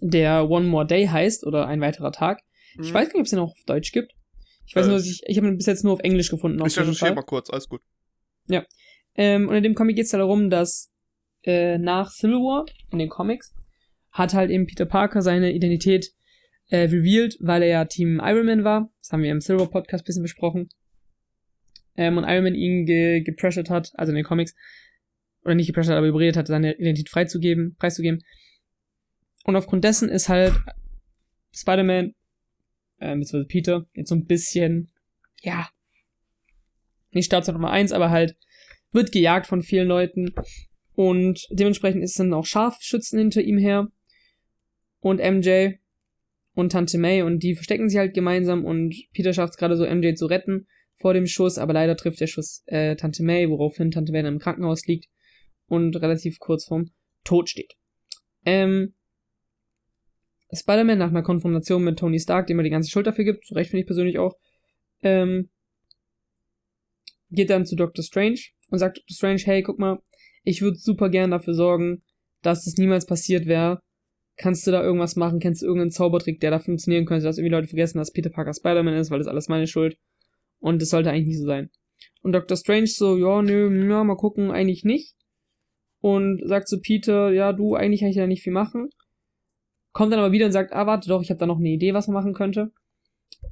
[0.00, 2.42] der One More Day heißt oder ein weiterer Tag.
[2.76, 2.84] Mhm.
[2.84, 4.14] Ich weiß gar nicht, ob es den auch auf Deutsch gibt.
[4.66, 6.58] Ich weiß äh, nur, dass ich, ich habe ihn bis jetzt nur auf Englisch gefunden.
[6.66, 7.82] Ich recherchiere mal kurz, alles gut.
[8.48, 8.64] Ja.
[9.14, 10.92] Ähm, und in dem Comic geht es darum, dass
[11.44, 13.54] äh, nach Civil War, in den Comics,
[14.10, 16.12] hat halt eben Peter Parker seine Identität
[16.68, 18.90] äh, revealed, weil er ja Team Iron Man war.
[19.00, 20.68] Das haben wir im Silver Podcast ein bisschen besprochen.
[21.96, 24.54] Ähm, und Iron Man ihn ge gepressured hat, also in den Comics,
[25.44, 28.22] oder nicht gepressured, aber überredet hat, seine Identität freizugeben, preiszugeben.
[29.44, 30.54] Und aufgrund dessen ist halt
[31.52, 32.14] Spider-Man
[33.04, 34.90] äh, beziehungsweise Peter, jetzt so ein bisschen,
[35.42, 35.68] ja,
[37.12, 38.36] nicht Staatsort Nummer 1, aber halt
[38.92, 40.34] wird gejagt von vielen Leuten.
[40.94, 43.88] Und dementsprechend ist dann auch Scharfschützen hinter ihm her.
[45.00, 45.74] Und MJ
[46.54, 49.84] und Tante May und die verstecken sich halt gemeinsam und Peter schafft es gerade so,
[49.84, 53.90] MJ zu retten vor dem Schuss, aber leider trifft der Schuss äh, Tante May, woraufhin
[53.90, 55.08] Tante May dann im Krankenhaus liegt
[55.66, 56.92] und relativ kurz vorm
[57.24, 57.74] Tod steht.
[58.46, 58.94] Ähm,
[60.54, 63.54] Spider-Man nach einer Konfrontation mit Tony Stark, dem er die ganze Schuld dafür gibt, zu
[63.54, 64.36] Recht finde ich persönlich auch,
[65.02, 65.50] ähm,
[67.30, 68.40] geht dann zu Doctor Strange
[68.70, 69.98] und sagt Doctor Strange, hey, guck mal,
[70.42, 72.02] ich würde super gern dafür sorgen,
[72.42, 73.80] dass es niemals passiert wäre,
[74.36, 75.40] kannst du da irgendwas machen?
[75.40, 78.54] Kennst du irgendeinen Zaubertrick, der da funktionieren könnte, dass irgendwie Leute vergessen, dass Peter Parker
[78.54, 79.96] Spider-Man ist, weil das alles meine Schuld.
[80.58, 81.70] Und das sollte eigentlich nicht so sein.
[82.22, 82.56] Und Dr.
[82.56, 85.14] Strange so, ja, nö, ja, mal gucken, eigentlich nicht.
[86.00, 88.90] Und sagt zu Peter, ja, du, eigentlich kann ich da nicht viel machen.
[89.94, 91.94] Kommt dann aber wieder und sagt, ah, warte doch, ich habe da noch eine Idee,
[91.94, 92.72] was man machen könnte.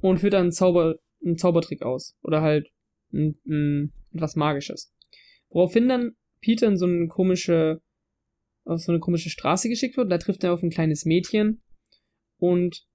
[0.01, 2.17] Und führt dann einen, Zauber, einen Zaubertrick aus.
[2.21, 2.69] Oder halt
[3.13, 4.93] ein, ein, etwas Magisches.
[5.49, 7.81] Woraufhin dann Peter in so eine komische,
[8.65, 10.11] auf so eine komische Straße geschickt wird.
[10.11, 11.61] Da trifft er auf ein kleines Mädchen.
[12.37, 12.85] Und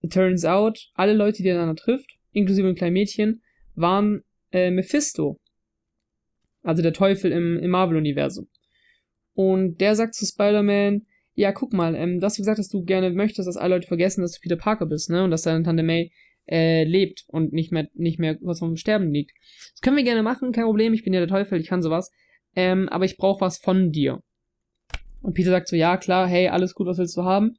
[0.00, 3.42] it turns out, alle Leute, die er dann trifft, inklusive ein kleines Mädchen,
[3.74, 5.38] waren äh, Mephisto.
[6.62, 8.48] Also der Teufel im, im Marvel-Universum.
[9.34, 11.06] Und der sagt zu Spider-Man,
[11.38, 14.22] ja, guck mal, ähm, du hast gesagt, dass du gerne möchtest, dass alle Leute vergessen,
[14.22, 15.22] dass du Peter Parker bist, ne?
[15.22, 16.10] Und dass deine Tante May
[16.48, 19.30] äh, lebt und nicht mehr, nicht mehr was vom Sterben liegt.
[19.72, 22.10] Das können wir gerne machen, kein Problem, ich bin ja der Teufel, ich kann sowas.
[22.56, 24.20] Ähm, aber ich brauche was von dir.
[25.22, 27.56] Und Peter sagt so, ja, klar, hey, alles gut, was willst du haben?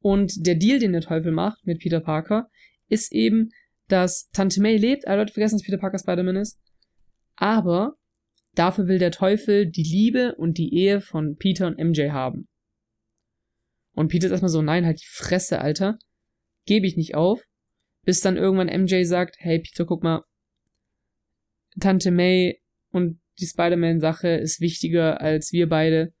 [0.00, 2.48] Und der Deal, den der Teufel macht mit Peter Parker,
[2.88, 3.50] ist eben,
[3.86, 6.58] dass Tante May lebt, alle Leute vergessen, dass Peter Parker Spider-Man ist.
[7.36, 7.94] Aber
[8.56, 12.48] dafür will der Teufel die Liebe und die Ehe von Peter und MJ haben.
[13.94, 15.98] Und Peter ist erstmal so, nein, halt die Fresse, Alter.
[16.66, 17.42] Gebe ich nicht auf.
[18.04, 20.24] Bis dann irgendwann MJ sagt, hey Peter, guck mal,
[21.80, 26.12] Tante May und die Spider-Man-Sache ist wichtiger als wir beide.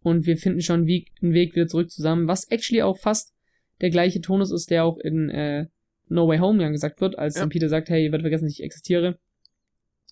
[0.00, 2.28] Und wir finden schon einen Weg wieder zurück zusammen.
[2.28, 3.34] Was actually auch fast
[3.80, 5.66] der gleiche Tonus ist, der auch in äh,
[6.08, 7.40] No Way Home dann gesagt wird, als ja.
[7.40, 9.18] dann Peter sagt, hey, ihr werdet vergessen, dass ich existiere.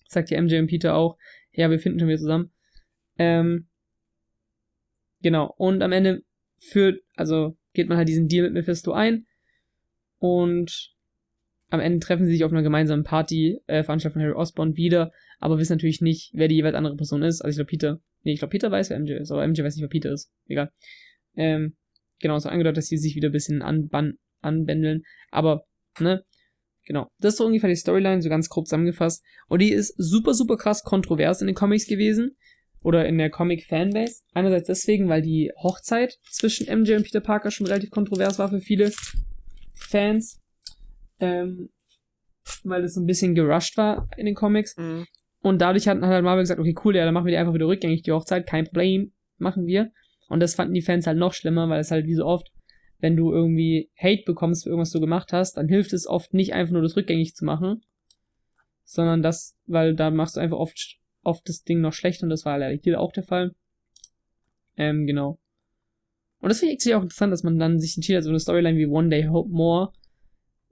[0.07, 1.17] Sagt ja MJ und Peter auch,
[1.51, 2.51] ja, wir finden schon wieder zusammen.
[3.17, 3.67] Ähm,
[5.21, 5.53] genau.
[5.57, 6.23] Und am Ende
[6.57, 9.25] führt, also geht man halt diesen Deal mit Mephisto ein.
[10.19, 10.93] Und
[11.69, 15.11] am Ende treffen sie sich auf einer gemeinsamen Party, äh, Veranstaltung von Harry Osborn wieder,
[15.39, 17.41] aber wissen natürlich nicht, wer die jeweils andere Person ist.
[17.41, 19.75] Also ich glaube Peter, nee, ich glaube Peter weiß, wer MJ ist, aber MJ weiß
[19.75, 20.31] nicht, wer Peter ist.
[20.47, 20.71] Egal.
[21.35, 21.75] Ähm,
[22.19, 25.03] genau, so angedeutet, dass sie sich wieder ein bisschen anban anbändeln.
[25.31, 25.65] Aber,
[25.99, 26.23] ne,
[26.85, 27.09] genau.
[27.19, 29.23] Das ist so ungefähr die Storyline, so ganz grob zusammengefasst.
[29.47, 32.35] Und die ist super, super krass kontrovers in den Comics gewesen.
[32.83, 34.23] Oder in der Comic-Fanbase.
[34.33, 38.59] Einerseits deswegen, weil die Hochzeit zwischen MJ und Peter Parker schon relativ kontrovers war für
[38.59, 38.91] viele
[39.73, 40.43] Fans
[41.23, 41.69] ähm,
[42.63, 44.75] weil das so ein bisschen gerusht war in den Comics.
[44.77, 45.05] Mhm.
[45.41, 47.53] Und dadurch hat, hat halt Marvel gesagt, okay, cool, ja, dann machen wir die einfach
[47.53, 49.91] wieder rückgängig, die Hochzeit, kein Problem, machen wir.
[50.29, 52.51] Und das fanden die Fans halt noch schlimmer, weil es halt wie so oft,
[52.99, 56.53] wenn du irgendwie Hate bekommst für irgendwas du gemacht hast, dann hilft es oft nicht
[56.53, 57.81] einfach nur das rückgängig zu machen,
[58.85, 62.45] sondern das, weil da machst du einfach oft, oft das Ding noch schlecht und das
[62.45, 63.55] war leider hier auch der Fall.
[64.77, 65.39] Ähm, genau.
[66.39, 68.77] Und das finde ich auch interessant, dass man dann sich entschieden hat, so eine Storyline
[68.77, 69.93] wie One Day Hope More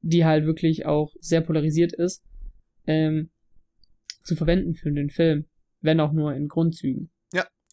[0.02, 2.24] die halt wirklich auch sehr polarisiert ist,
[2.88, 3.30] ähm,
[4.24, 5.46] zu verwenden für den Film,
[5.82, 7.12] wenn auch nur in Grundzügen.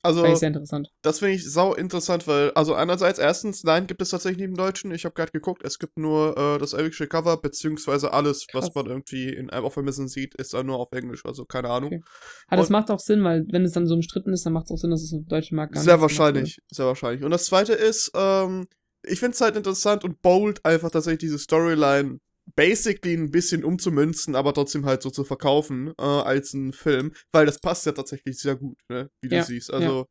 [0.02, 0.90] Also das sehr interessant.
[1.02, 4.92] Das finde ich sau interessant, weil also einerseits erstens, nein, gibt es tatsächlich neben Deutschen.
[4.92, 8.66] Ich habe gerade geguckt, es gibt nur äh, das englische Cover beziehungsweise alles, Krass.
[8.66, 11.24] was man irgendwie in auf Amazon sieht, ist dann nur auf Englisch.
[11.24, 11.94] Also keine Ahnung.
[11.94, 12.02] Okay.
[12.48, 14.70] Aber das macht auch Sinn, weil wenn es dann so umstritten ist, dann macht es
[14.70, 17.24] auch Sinn, dass es im deutschen Markt gar Sehr wahrscheinlich, sehr wahrscheinlich.
[17.24, 18.68] Und das Zweite ist, ähm,
[19.02, 22.20] ich finde es halt interessant und bold, einfach tatsächlich diese Storyline
[22.54, 27.46] basically ein bisschen umzumünzen, aber trotzdem halt so zu verkaufen äh, als ein Film, weil
[27.46, 29.10] das passt ja tatsächlich sehr gut, ne?
[29.20, 29.72] wie du ja, siehst.
[29.72, 30.06] Also,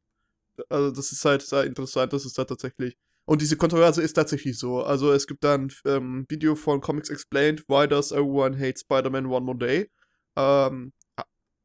[0.57, 0.63] ja.
[0.69, 2.97] also das ist halt sehr interessant, das ist da tatsächlich.
[3.25, 4.81] Und diese Kontroverse ist tatsächlich so.
[4.81, 9.25] Also es gibt da ein ähm, Video von Comics Explained, Why Does Everyone Hate Spider-Man
[9.25, 9.89] One More Day?
[10.37, 10.93] Ähm,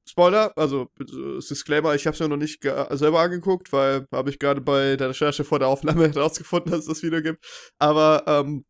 [0.09, 4.41] Spoiler, also äh, Disclaimer, ich habe es mir noch nicht selber angeguckt, weil habe ich
[4.41, 7.45] gerade bei der Recherche vor der Aufnahme herausgefunden, dass es das Video gibt.
[7.79, 8.65] Aber ähm,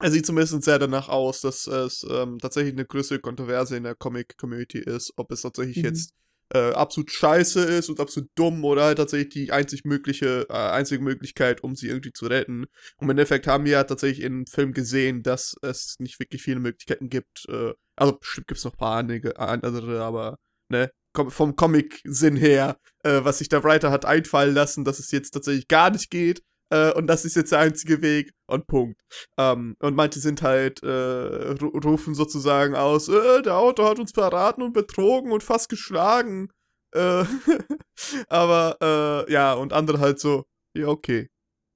[0.00, 3.94] er sieht zumindest sehr danach aus, dass es ähm, tatsächlich eine größere Kontroverse in der
[3.94, 5.84] Comic-Community ist, ob es tatsächlich mhm.
[5.84, 6.12] jetzt
[6.54, 11.02] äh, absolut scheiße ist und absolut dumm oder halt tatsächlich die einzig mögliche, äh, einzige
[11.02, 12.64] Möglichkeit, um sie irgendwie zu retten.
[12.96, 16.60] Und im Endeffekt haben wir ja tatsächlich im Film gesehen, dass es nicht wirklich viele
[16.60, 17.46] Möglichkeiten gibt.
[17.48, 18.98] Äh, also bestimmt gibt es noch ein paar
[19.38, 20.36] andere, aber
[20.68, 20.90] ne,
[21.28, 25.68] vom Comic-Sinn her, äh, was sich der Writer hat einfallen lassen, dass es jetzt tatsächlich
[25.68, 26.42] gar nicht geht
[26.72, 28.98] äh, und das ist jetzt der einzige Weg und Punkt.
[29.36, 34.62] Ähm, und manche sind halt, äh, rufen sozusagen aus, äh, der Autor hat uns verraten
[34.62, 36.48] und betrogen und fast geschlagen.
[36.94, 37.24] Äh,
[38.28, 40.44] aber, äh, ja, und andere halt so,
[40.74, 41.28] ja, okay,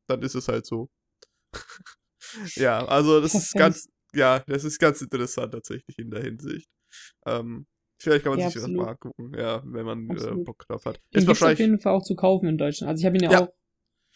[0.09, 0.89] dann ist es halt so.
[2.57, 6.69] ja, also das ist ganz, ja, das ist ganz interessant tatsächlich in der Hinsicht.
[7.27, 7.67] Ähm,
[7.99, 8.63] Vielleicht kann man ja, sich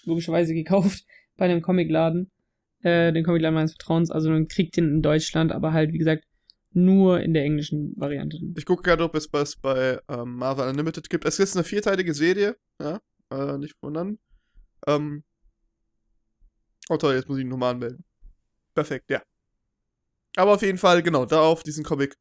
[0.05, 1.05] logischerweise gekauft
[1.36, 2.30] bei einem Comicladen,
[2.82, 4.11] äh, den Comicladen meines Vertrauens.
[4.11, 6.24] Also man kriegt den in Deutschland, aber halt, wie gesagt,
[6.72, 8.38] nur in der englischen Variante.
[8.57, 11.24] Ich gucke gerade, ob es was bei ähm, Marvel Unlimited gibt.
[11.24, 14.18] Es ist eine vierteilige Serie, ja, äh, nicht wundern.
[14.86, 15.24] Ähm,
[16.90, 18.05] Oh toll, jetzt muss ich ihn nochmal anmelden.
[18.74, 19.22] Perfekt, ja.
[20.34, 22.16] Aber auf jeden Fall, genau, da auf diesen Comic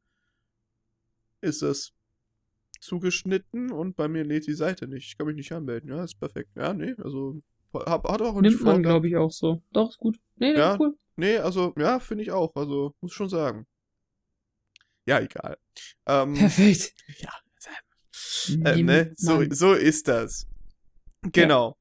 [1.40, 1.92] ist es
[2.80, 5.06] zugeschnitten und bei mir lädt die Seite nicht.
[5.06, 5.90] Ich kann mich nicht anmelden.
[5.90, 6.50] Ja, ist perfekt.
[6.54, 7.42] Ja, nee, also
[7.74, 9.62] hab, hat auch nicht Nimmt man, glaube ich, auch so.
[9.72, 10.18] Doch, ist gut.
[10.36, 10.96] Nee, nee, ja, ist cool.
[11.16, 12.54] Nee, also, ja, finde ich auch.
[12.54, 13.66] Also, muss schon sagen.
[15.06, 15.58] Ja, egal.
[16.06, 16.94] Ähm, Perfekt.
[17.18, 17.30] Ja.
[18.64, 19.12] Äh, ne?
[19.16, 20.46] so, so ist das.
[21.32, 21.76] Genau.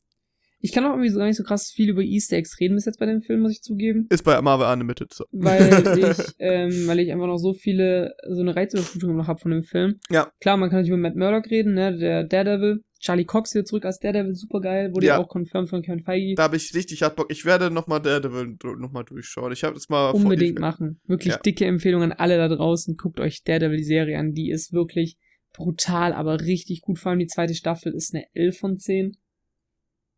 [0.61, 2.85] Ich kann auch irgendwie so gar nicht so krass viel über Easter Eggs reden bis
[2.85, 4.07] jetzt bei dem Film, muss ich zugeben.
[4.09, 5.23] Ist bei Marvel Animated so.
[5.31, 9.51] Weil ich, ähm, weil ich einfach noch so viele, so eine Reizüberflutung noch habe von
[9.51, 9.99] dem Film.
[10.09, 10.31] Ja.
[10.41, 12.83] Klar, man kann natürlich über Matt Murdock reden, ne, der Daredevil.
[12.99, 14.93] Charlie Cox wieder zurück als Daredevil, super geil.
[14.93, 16.35] Wurde ja auch confirmed von Kevin Feige.
[16.35, 17.31] Da habe ich richtig hart Bock.
[17.31, 19.53] Ich werde nochmal Daredevil nochmal durchschauen.
[19.53, 20.99] Ich habe das mal Unbedingt vor, machen.
[21.07, 21.39] Wirklich ja.
[21.39, 22.97] dicke Empfehlung an alle da draußen.
[22.97, 24.33] Guckt euch Daredevil die Serie an.
[24.33, 25.17] Die ist wirklich
[25.53, 26.99] brutal, aber richtig gut.
[26.99, 29.17] Vor allem die zweite Staffel ist eine 11 von 10.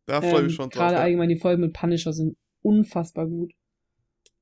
[0.06, 0.78] Da freue ich ähm, mich schon drauf.
[0.78, 1.00] Gerade ja.
[1.02, 3.52] allgemein die Folgen mit Punisher sind unfassbar gut.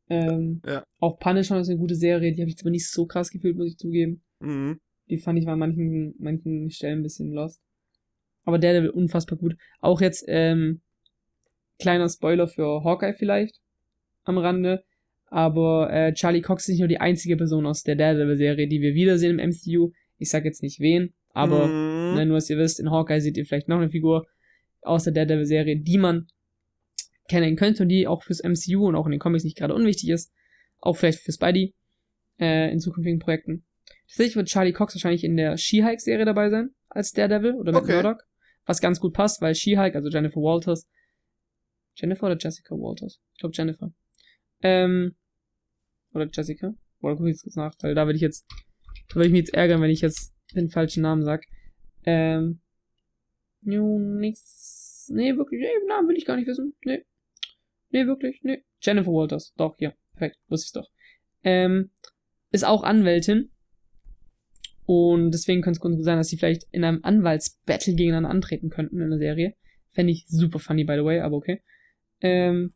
[0.08, 0.82] Ähm, ja.
[0.98, 3.68] Auch Punisher ist eine gute Serie, die habe ich zwar nicht so krass gefühlt, muss
[3.68, 4.22] ich zugeben.
[4.40, 4.80] Mhm.
[5.08, 7.60] Die fand ich an manchen, manchen Stellen ein bisschen lost.
[8.50, 9.54] Aber der, der will unfassbar gut.
[9.80, 10.80] Auch jetzt, ähm,
[11.78, 13.60] kleiner Spoiler für Hawkeye vielleicht
[14.24, 14.82] am Rande.
[15.26, 18.94] Aber äh, Charlie Cox ist nicht nur die einzige Person aus der Daredevil-Serie, die wir
[18.94, 19.92] wiedersehen im MCU.
[20.18, 22.16] Ich sag jetzt nicht wen, aber mhm.
[22.16, 24.26] ne, nur, dass ihr wisst, in Hawkeye seht ihr vielleicht noch eine Figur,
[24.82, 26.26] aus der Daredevil-Serie, die man
[27.28, 30.10] kennen könnte und die auch fürs MCU und auch in den Comics nicht gerade unwichtig
[30.10, 30.32] ist.
[30.80, 31.74] Auch vielleicht für Spidey
[32.40, 33.64] äh, in zukünftigen Projekten.
[34.08, 38.02] Tatsächlich wird Charlie Cox wahrscheinlich in der She-Hulk-Serie dabei sein, als Daredevil oder mit okay.
[38.02, 38.20] Murdoch.
[38.70, 40.88] Was ganz gut passt, weil She-Hulk, also Jennifer Walters.
[41.96, 43.20] Jennifer oder Jessica Walters?
[43.32, 43.92] Ich glaube Jennifer.
[44.62, 45.16] Ähm,
[46.14, 46.72] oder Jessica?
[47.00, 48.46] Oder guck ich jetzt kurz nach, weil da würde ich jetzt,
[49.08, 51.42] da würde ich mich jetzt ärgern, wenn ich jetzt den falschen Namen sag.
[52.04, 52.60] Ähm,
[53.62, 55.10] Jo, nichts.
[55.12, 55.62] Nee, wirklich.
[55.62, 56.76] Nee, Namen will ich gar nicht wissen.
[56.84, 57.04] Nee.
[57.88, 58.38] Nee, wirklich.
[58.44, 58.62] Nee.
[58.80, 59.52] Jennifer Walters.
[59.56, 59.92] Doch, ja.
[60.12, 60.38] Perfekt.
[60.46, 60.90] Wusste ich doch.
[61.42, 61.90] Ähm,
[62.52, 63.50] ist auch Anwältin.
[64.92, 69.00] Und deswegen könnte es gut sein, dass sie vielleicht in einem Anwaltsbattle gegeneinander antreten könnten
[69.00, 69.54] in der Serie.
[69.92, 71.62] Fände ich super funny, by the way, aber okay.
[72.20, 72.74] Ähm,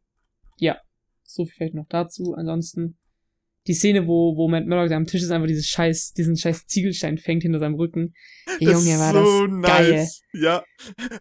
[0.59, 0.79] ja.
[1.25, 2.35] So viel vielleicht noch dazu.
[2.35, 2.99] Ansonsten
[3.67, 7.19] die Szene, wo, wo Matt Murdock am Tisch ist, einfach dieses scheiß, diesen scheiß Ziegelstein
[7.19, 8.15] fängt hinter seinem Rücken.
[8.47, 9.67] Hey, das Junge, war so das nice.
[9.67, 10.09] geil.
[10.35, 10.65] Ja.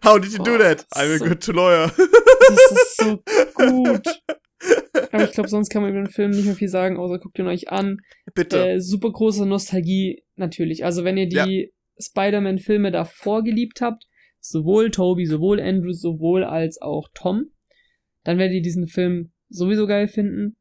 [0.04, 0.86] How did you oh, do that?
[0.94, 1.92] I'm so, a good lawyer.
[1.96, 3.22] Das ist so
[3.56, 4.22] gut.
[5.12, 7.38] Aber ich glaube, sonst kann man über den Film nicht mehr viel sagen, außer guckt
[7.38, 7.98] ihn euch an.
[8.34, 8.72] Bitte.
[8.72, 10.84] Äh, super große Nostalgie, natürlich.
[10.84, 11.68] Also, wenn ihr die ja.
[11.98, 14.04] Spider-Man-Filme davor geliebt habt,
[14.40, 17.50] sowohl Toby, sowohl Andrew, sowohl als auch Tom,
[18.24, 20.56] dann werdet ihr diesen Film sowieso geil finden.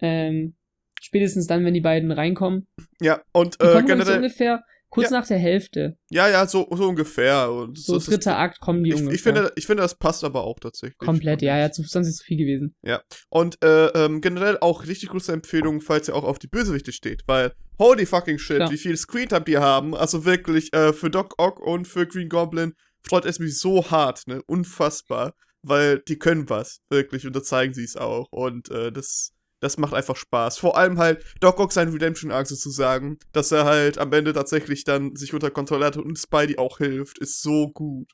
[0.00, 0.54] Ähm,
[1.02, 2.68] Spätestens dann, wenn die beiden reinkommen.
[3.00, 4.04] Ja, und äh, generell.
[4.04, 4.62] So ungefähr
[4.92, 5.18] kurz ja.
[5.18, 5.96] nach der Hälfte.
[6.10, 7.50] Ja, ja, so, so ungefähr.
[7.50, 9.14] Und so das dritter Akt kommen die ich, ungefähr.
[9.14, 10.98] Ich finde, ich finde, das passt aber auch tatsächlich.
[10.98, 12.76] Komplett, ja, ja, sonst ist es zu viel gewesen.
[12.82, 13.02] Ja.
[13.30, 17.22] Und äh, ähm, generell auch richtig große Empfehlung, falls ihr auch auf die Bösewichte steht,
[17.26, 18.70] weil holy fucking shit, Klar.
[18.70, 19.96] wie viel Screentime die haben.
[19.96, 24.26] Also wirklich, äh, für Doc Ock und für Green Goblin freut es mich so hart,
[24.26, 24.42] ne?
[24.46, 25.34] Unfassbar.
[25.62, 28.26] Weil die können was, wirklich, und da zeigen sie es auch.
[28.30, 29.32] Und äh, das
[29.62, 30.58] das macht einfach Spaß.
[30.58, 34.84] Vor allem halt Doc Ock sein Redemption Arc sozusagen, dass er halt am Ende tatsächlich
[34.84, 38.10] dann sich unter Kontrolle hat und Spidey auch hilft, ist so gut.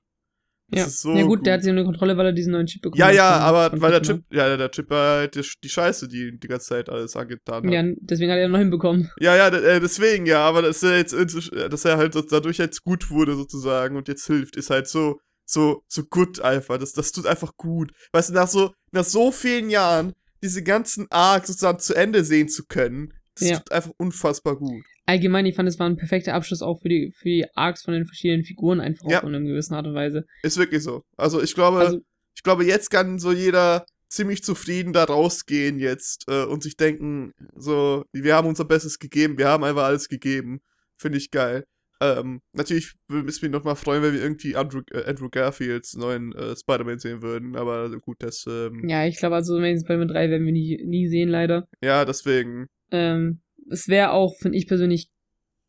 [0.71, 0.87] Das ja.
[0.87, 2.83] Ist so ja gut, gut, der hat sich unter Kontrolle, weil er diesen neuen Chip
[2.83, 3.15] bekommen hat.
[3.15, 6.39] Ja, ja, aber weil der Chip, ja, der Chip war halt die, die Scheiße, die
[6.39, 7.73] die ganze Zeit alles angetan hat.
[7.73, 9.11] Ja, deswegen hat er noch hinbekommen.
[9.21, 13.11] Ja, ja, äh, deswegen, ja, aber dass er jetzt, dass er halt dadurch jetzt gut
[13.11, 16.77] wurde sozusagen und jetzt hilft, ist halt so, so, so gut einfach.
[16.77, 17.91] Das, das tut einfach gut.
[18.13, 20.13] Weißt du, nach so, nach so vielen Jahren
[20.43, 23.15] diese ganzen Arcs sozusagen zu Ende sehen zu können.
[23.35, 23.57] Das ja.
[23.57, 24.85] tut einfach unfassbar gut.
[25.07, 27.95] Allgemein, ich fand, es war ein perfekter Abschluss auch für die, für die Arcs von
[27.95, 29.21] den verschiedenen Figuren einfach ja.
[29.21, 30.25] auch in einer gewissen Art und Weise.
[30.43, 31.03] Ist wirklich so.
[31.17, 31.99] Also ich glaube, also,
[32.37, 37.33] ich glaube, jetzt kann so jeder ziemlich zufrieden da rausgehen jetzt äh, und sich denken,
[37.55, 40.61] so, wir haben unser Bestes gegeben, wir haben einfach alles gegeben.
[40.99, 41.65] Finde ich geil.
[42.01, 46.33] Ähm, natürlich würde es mich nochmal freuen, wenn wir irgendwie Andrew, äh, Andrew Garfields neuen
[46.33, 48.45] äh, Spider-Man sehen würden, aber gut, das.
[48.49, 51.69] Ähm, ja, ich glaube, also Amazing Spider-Man 3 werden wir nie, nie sehen, leider.
[51.83, 52.69] Ja, deswegen.
[52.93, 53.41] Ähm,
[53.71, 55.11] es wäre auch, finde ich persönlich,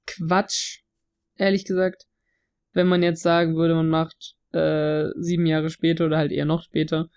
[0.06, 0.82] Quatsch,
[1.36, 2.06] ehrlich gesagt,
[2.74, 6.64] wenn man jetzt sagen würde, man macht äh, sieben Jahre später oder halt eher noch
[6.64, 7.10] später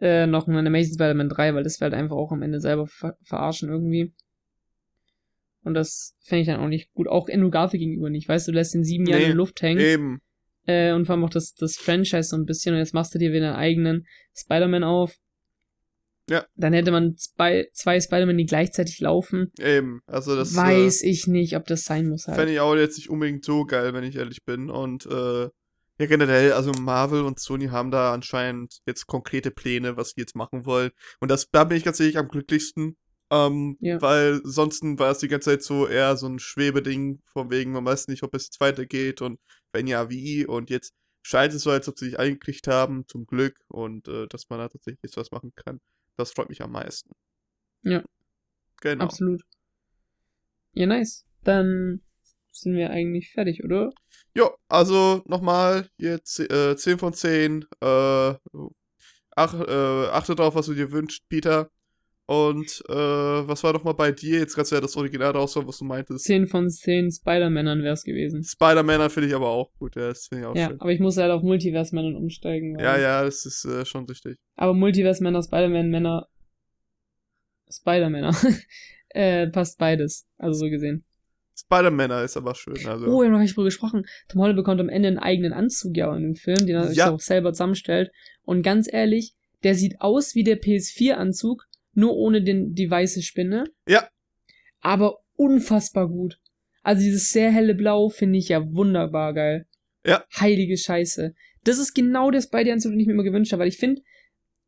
[0.00, 2.86] äh, noch einen Amazing Spider-Man 3, weil das wäre halt einfach auch am Ende selber
[2.86, 4.14] ver verarschen irgendwie.
[5.68, 7.06] Und das fände ich dann auch nicht gut.
[7.06, 8.28] Auch Garfield gegenüber nicht.
[8.28, 9.80] Weißt du, du lässt den sieben Jahre nee, in der Luft hängen.
[9.80, 10.18] Eben.
[10.66, 12.74] Äh, und vor allem auch das, das Franchise so ein bisschen.
[12.74, 15.14] Und jetzt machst du dir wieder einen eigenen Spider-Man auf.
[16.28, 16.44] Ja.
[16.56, 19.52] Dann hätte man zwei, zwei Spider-Man, die gleichzeitig laufen.
[19.58, 20.00] Eben.
[20.06, 22.36] Also das weiß äh, ich nicht, ob das sein muss halt.
[22.36, 24.68] Fände ich auch jetzt nicht unbedingt so geil, wenn ich ehrlich bin.
[24.68, 25.48] Und äh,
[26.00, 30.36] Ja, generell, also Marvel und Sony haben da anscheinend jetzt konkrete Pläne, was sie jetzt
[30.36, 30.90] machen wollen.
[31.18, 32.96] Und das, da bin ich ganz ehrlich am glücklichsten.
[33.30, 34.00] Ähm, Ja.
[34.00, 37.84] weil sonst war es die ganze Zeit so eher so ein Schwebeding, von wegen, man
[37.84, 39.38] weiß nicht, ob es jetzt weitergeht und
[39.72, 40.46] wenn ja, wie.
[40.46, 44.26] Und jetzt scheint es so, als ob sie sich eingekriegt haben, zum Glück, und äh,
[44.28, 45.80] dass man da tatsächlich jetzt was machen kann.
[46.16, 47.10] Das freut mich am meisten.
[47.82, 48.02] Ja.
[48.80, 49.04] Genau.
[49.04, 49.42] Absolut.
[50.72, 51.24] Ja, nice.
[51.44, 52.00] Dann
[52.52, 53.90] sind wir eigentlich fertig, oder?
[54.34, 57.64] Jo, also nochmal, jetzt äh, 10 von 10.
[57.80, 58.34] Äh,
[59.36, 61.70] ach, äh, achte darauf, was du dir wünschst, Peter.
[62.30, 64.40] Und äh, was war doch mal bei dir?
[64.40, 66.26] Jetzt kannst du ja das Original raushauen, was du meintest.
[66.26, 68.44] 10 von 10 Spider-Männern wäre es gewesen.
[68.44, 70.78] Spider-Man finde ich aber auch gut, ja, das finde ich auch Ja, schön.
[70.78, 72.78] aber ich muss halt auf Multiverse-Männern umsteigen.
[72.78, 74.36] Ja, ja, das ist äh, schon richtig.
[74.56, 76.28] Aber Multiverse-Männer, Spider-Man-Männer,
[77.70, 78.36] Spider-Männer,
[79.08, 80.26] äh, passt beides.
[80.36, 81.04] Also so gesehen.
[81.56, 83.06] Spider-Man ist aber schön, also.
[83.06, 84.04] Oh, wir haben noch nicht drüber gesprochen.
[84.28, 86.98] Tom Holland bekommt am Ende einen eigenen Anzug ja in dem Film, den er sich
[86.98, 87.10] Ja.
[87.10, 88.12] auch selber zusammenstellt.
[88.44, 91.64] Und ganz ehrlich, der sieht aus wie der PS4-Anzug,
[91.98, 93.64] nur ohne den, die weiße Spinne.
[93.88, 94.08] Ja.
[94.80, 96.38] Aber unfassbar gut.
[96.82, 99.66] Also dieses sehr helle Blau finde ich ja wunderbar geil.
[100.06, 100.24] Ja.
[100.38, 101.34] Heilige Scheiße.
[101.64, 104.00] Das ist genau der Spidey-Anzug, den ich mir immer gewünscht habe, weil ich finde,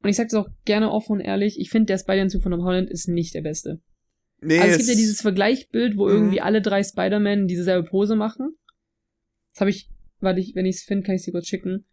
[0.02, 2.64] und ich sage das auch gerne offen und ehrlich, ich finde, der Spidey-Anzug von Tom
[2.64, 3.80] Holland ist nicht der beste.
[4.40, 6.14] nee, Also es gibt ja dieses Vergleichbild, wo Mhm.
[6.14, 8.56] irgendwie alle drei Spider-Man dieselbe Pose machen.
[9.52, 9.88] Das habe ich,
[10.20, 11.84] warte, ich, wenn ich es finde, kann ich sie kurz schicken.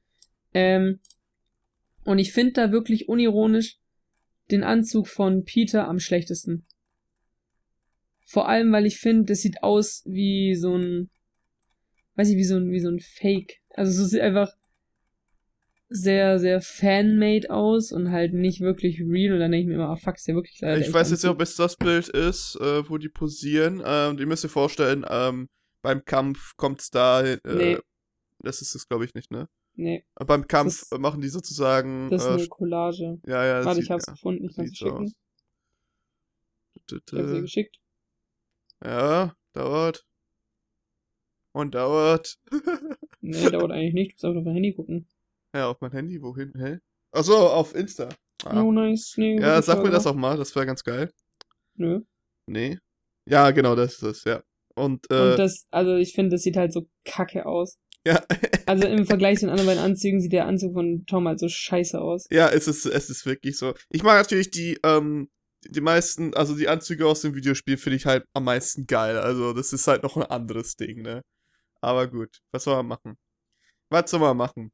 [0.53, 0.99] Ähm,
[2.05, 3.77] und ich finde da wirklich unironisch
[4.51, 6.65] den Anzug von Peter am schlechtesten.
[8.25, 11.09] Vor allem, weil ich finde, das sieht aus wie so ein,
[12.15, 13.61] weiß ich, wie so ein, wie so ein Fake.
[13.69, 14.51] Also es sieht einfach
[15.89, 19.33] sehr, sehr fanmade aus und halt nicht wirklich real.
[19.33, 21.11] Und dann denke ich mir immer, ah fuck, ist ja wirklich leider der Ich weiß
[21.11, 23.81] jetzt nicht, ob es das Bild ist, äh, wo die posieren.
[23.85, 25.47] Ähm, ihr müsst ihr vorstellen, ähm,
[25.81, 27.23] beim Kampf kommt's da.
[27.23, 27.77] Äh, Nee.
[28.39, 29.47] Das ist es, glaube ich, nicht, ne?
[29.80, 32.09] Nee, Aber beim Kampf ist- äh, machen die sozusagen.
[32.09, 33.19] das ist äh, eine Collage.
[33.28, 33.57] ja, ja.
[33.57, 34.91] das Warte, ich sieht- hab's ja, gefunden, ich kann's schicken.
[35.05, 35.11] aus.
[36.73, 37.80] Ich hab's dir tü- geschickt.
[38.84, 40.05] Ja, dauert.
[41.53, 42.39] Und dauert.
[43.21, 44.11] Nee, dauert eigentlich nicht.
[44.11, 45.07] Du musst einfach auf dein Handy gucken.
[45.55, 46.53] ja, auf mein Handy, wohin?
[46.57, 46.80] Hä?
[47.11, 48.09] Achso, auf Insta.
[48.45, 48.61] Ah.
[48.61, 49.13] Oh, nice.
[49.17, 51.11] Nee, ja, sag mir das auch mal, das wäre ganz geil.
[51.75, 52.01] Nö.
[52.47, 52.80] Nee.
[53.28, 54.43] Ja, genau, das ist es, ja.
[54.75, 57.80] Und, äh, Und das, also ich finde, das sieht halt so kacke aus.
[58.07, 58.23] Ja,
[58.65, 61.47] Also im Vergleich zu den anderen beiden Anzügen sieht der Anzug von Tom halt so
[61.49, 62.25] scheiße aus.
[62.31, 63.73] ja, es ist, es ist wirklich so.
[63.89, 65.29] Ich mag natürlich die, ähm,
[65.65, 69.17] die meisten, also die Anzüge aus dem Videospiel finde ich halt am meisten geil.
[69.17, 71.21] Also, das ist halt noch ein anderes Ding, ne?
[71.81, 73.17] Aber gut, was soll man machen?
[73.89, 74.71] Was soll man machen?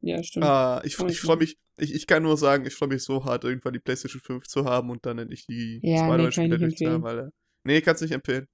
[0.00, 0.44] Ja, stimmt.
[0.46, 3.44] Ah, ich ich freue mich, ich, ich kann nur sagen, ich freue mich so hart,
[3.44, 7.06] irgendwann die PlayStation 5 zu haben und dann endlich die Ja, nee, Spider-Man-Spiele nicht durchzuhaben,
[7.06, 7.30] Alter.
[7.64, 8.46] Nee, kannst du nicht empfehlen.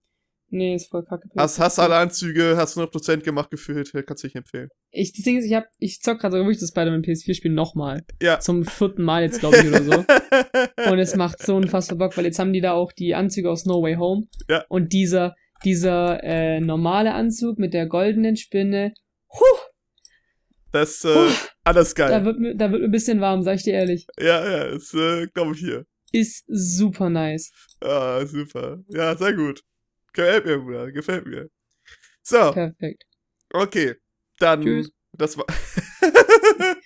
[0.54, 1.28] Nee, ist voll kacke.
[1.36, 4.68] Hast, hast alle Anzüge, hast 100% gemacht gefühlt, kannst du nicht empfehlen.
[4.90, 8.02] Ich, das Ding ist, ich hab, ich zock gerade sogar wirklich das Spider-Man PS4-Spiel nochmal.
[8.22, 8.40] Ja.
[8.40, 10.04] Zum vierten Mal jetzt, glaube ich, oder so.
[10.90, 13.66] Und es macht so unfassbar Bock, weil jetzt haben die da auch die Anzüge aus
[13.66, 14.26] No Way Home.
[14.48, 14.64] Ja.
[14.68, 15.34] Und dieser,
[15.64, 18.92] dieser äh, normale Anzug mit der goldenen Spinne,
[19.30, 19.58] huh,
[20.72, 21.28] Das, äh,
[21.64, 22.10] alles geil.
[22.10, 24.06] da wird, mir, da wird mir ein bisschen warm, sag ich dir ehrlich.
[24.18, 25.86] Ja, ja, ist, äh, glaube ich hier.
[26.12, 27.50] Ist super nice.
[27.80, 28.78] Ah, super.
[28.88, 29.62] Ja, sehr gut.
[30.14, 31.50] Gefällt mir, Bruder, gefällt mir.
[32.22, 33.04] So, Perfekt.
[33.52, 33.96] okay.
[34.38, 34.90] Dann, Tschüss.
[35.12, 35.44] das war.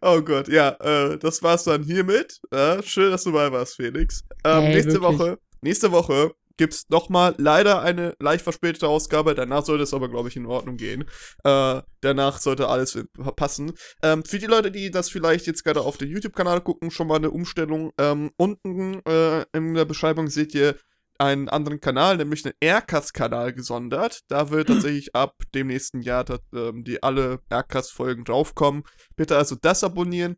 [0.00, 2.40] oh Gott, ja, äh, das war's dann hiermit.
[2.52, 4.24] Ja, schön, dass du dabei warst, Felix.
[4.44, 5.18] Ähm, Ey, nächste wirklich.
[5.18, 9.34] Woche, nächste Woche gibt's nochmal leider eine leicht verspätete Ausgabe.
[9.34, 11.04] Danach sollte es aber, glaube ich, in Ordnung gehen.
[11.44, 13.04] Äh, danach sollte alles äh,
[13.36, 13.72] passen.
[14.02, 17.16] Ähm, für die Leute, die das vielleicht jetzt gerade auf den YouTube-Kanal gucken, schon mal
[17.16, 17.92] eine Umstellung.
[17.98, 20.74] Ähm, unten äh, in der Beschreibung seht ihr
[21.18, 24.20] einen anderen Kanal, nämlich einen Aircast-Kanal gesondert.
[24.28, 28.84] Da wird tatsächlich ab dem nächsten Jahr ähm, die alle Aircast-Folgen draufkommen.
[29.16, 30.36] Bitte also das abonnieren.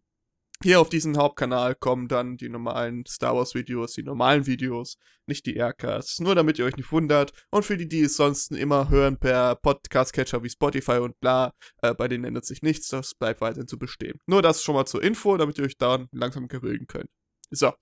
[0.63, 5.57] Hier auf diesen Hauptkanal kommen dann die normalen Star Wars-Videos, die normalen Videos, nicht die
[5.57, 6.21] Aircasts.
[6.21, 7.33] Nur damit ihr euch nicht wundert.
[7.51, 11.95] Und für die, die es sonst immer hören per Podcast-Catcher wie Spotify und bla, äh,
[11.95, 12.89] bei denen ändert sich nichts.
[12.89, 14.19] Das bleibt weiterhin zu bestehen.
[14.27, 17.09] Nur das schon mal zur Info, damit ihr euch daran langsam gewöhnen könnt.
[17.51, 17.73] So.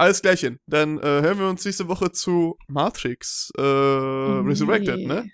[0.00, 0.58] Alles Gleiche.
[0.66, 5.06] Dann äh, hören wir uns nächste Woche zu Matrix äh, Oh, Resurrected, nee.
[5.06, 5.30] ne?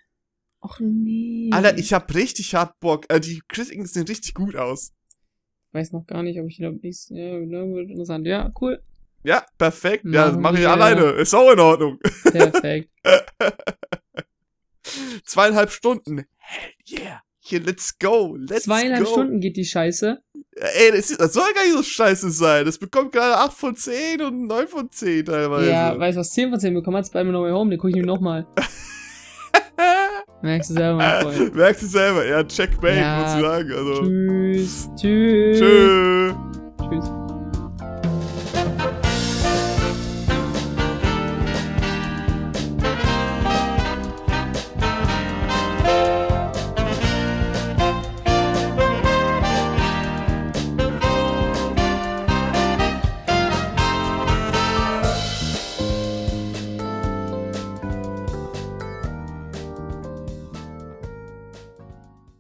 [0.61, 1.51] Och nee.
[1.53, 3.07] Alter, ich hab richtig hart Bock.
[3.09, 4.93] Äh, die Kritiken sehen richtig gut aus.
[5.71, 7.09] weiß noch gar nicht, ob ich glaube nicht.
[7.11, 8.27] Ja, ne, wird interessant.
[8.27, 8.83] Ja, cool.
[9.23, 10.05] Ja, perfekt.
[10.07, 10.71] Ja, das Machen mache ich wir.
[10.71, 11.03] alleine.
[11.13, 12.01] Ist auch in Ordnung.
[12.25, 12.91] Perfekt.
[15.25, 16.25] Zweieinhalb Stunden.
[16.39, 17.23] Hell yeah.
[17.49, 18.37] Hier, let's go.
[18.37, 19.11] Let's Zweieinhalb go.
[19.13, 20.19] Stunden geht die Scheiße.
[20.57, 22.65] Ey, das, ist, das soll gar nicht so scheiße sein.
[22.65, 25.71] Das bekommt gerade 8 von 10 und 9 von 10 teilweise.
[25.71, 27.07] Ja, weißt du, was 10 von 10 bekommen hat?
[27.07, 28.49] Spider-Man No Way Home, den gucke ich mir nochmal.
[30.43, 31.55] Merkst du selber, mein Freund.
[31.55, 33.21] Merkst du selber, ja, Checkmate, Ja.
[33.21, 33.73] muss ich sagen.
[33.73, 34.91] Also, Tschüss.
[34.97, 35.59] Tschüss.
[35.61, 36.35] tschüss.
[36.91, 37.26] Tschüss.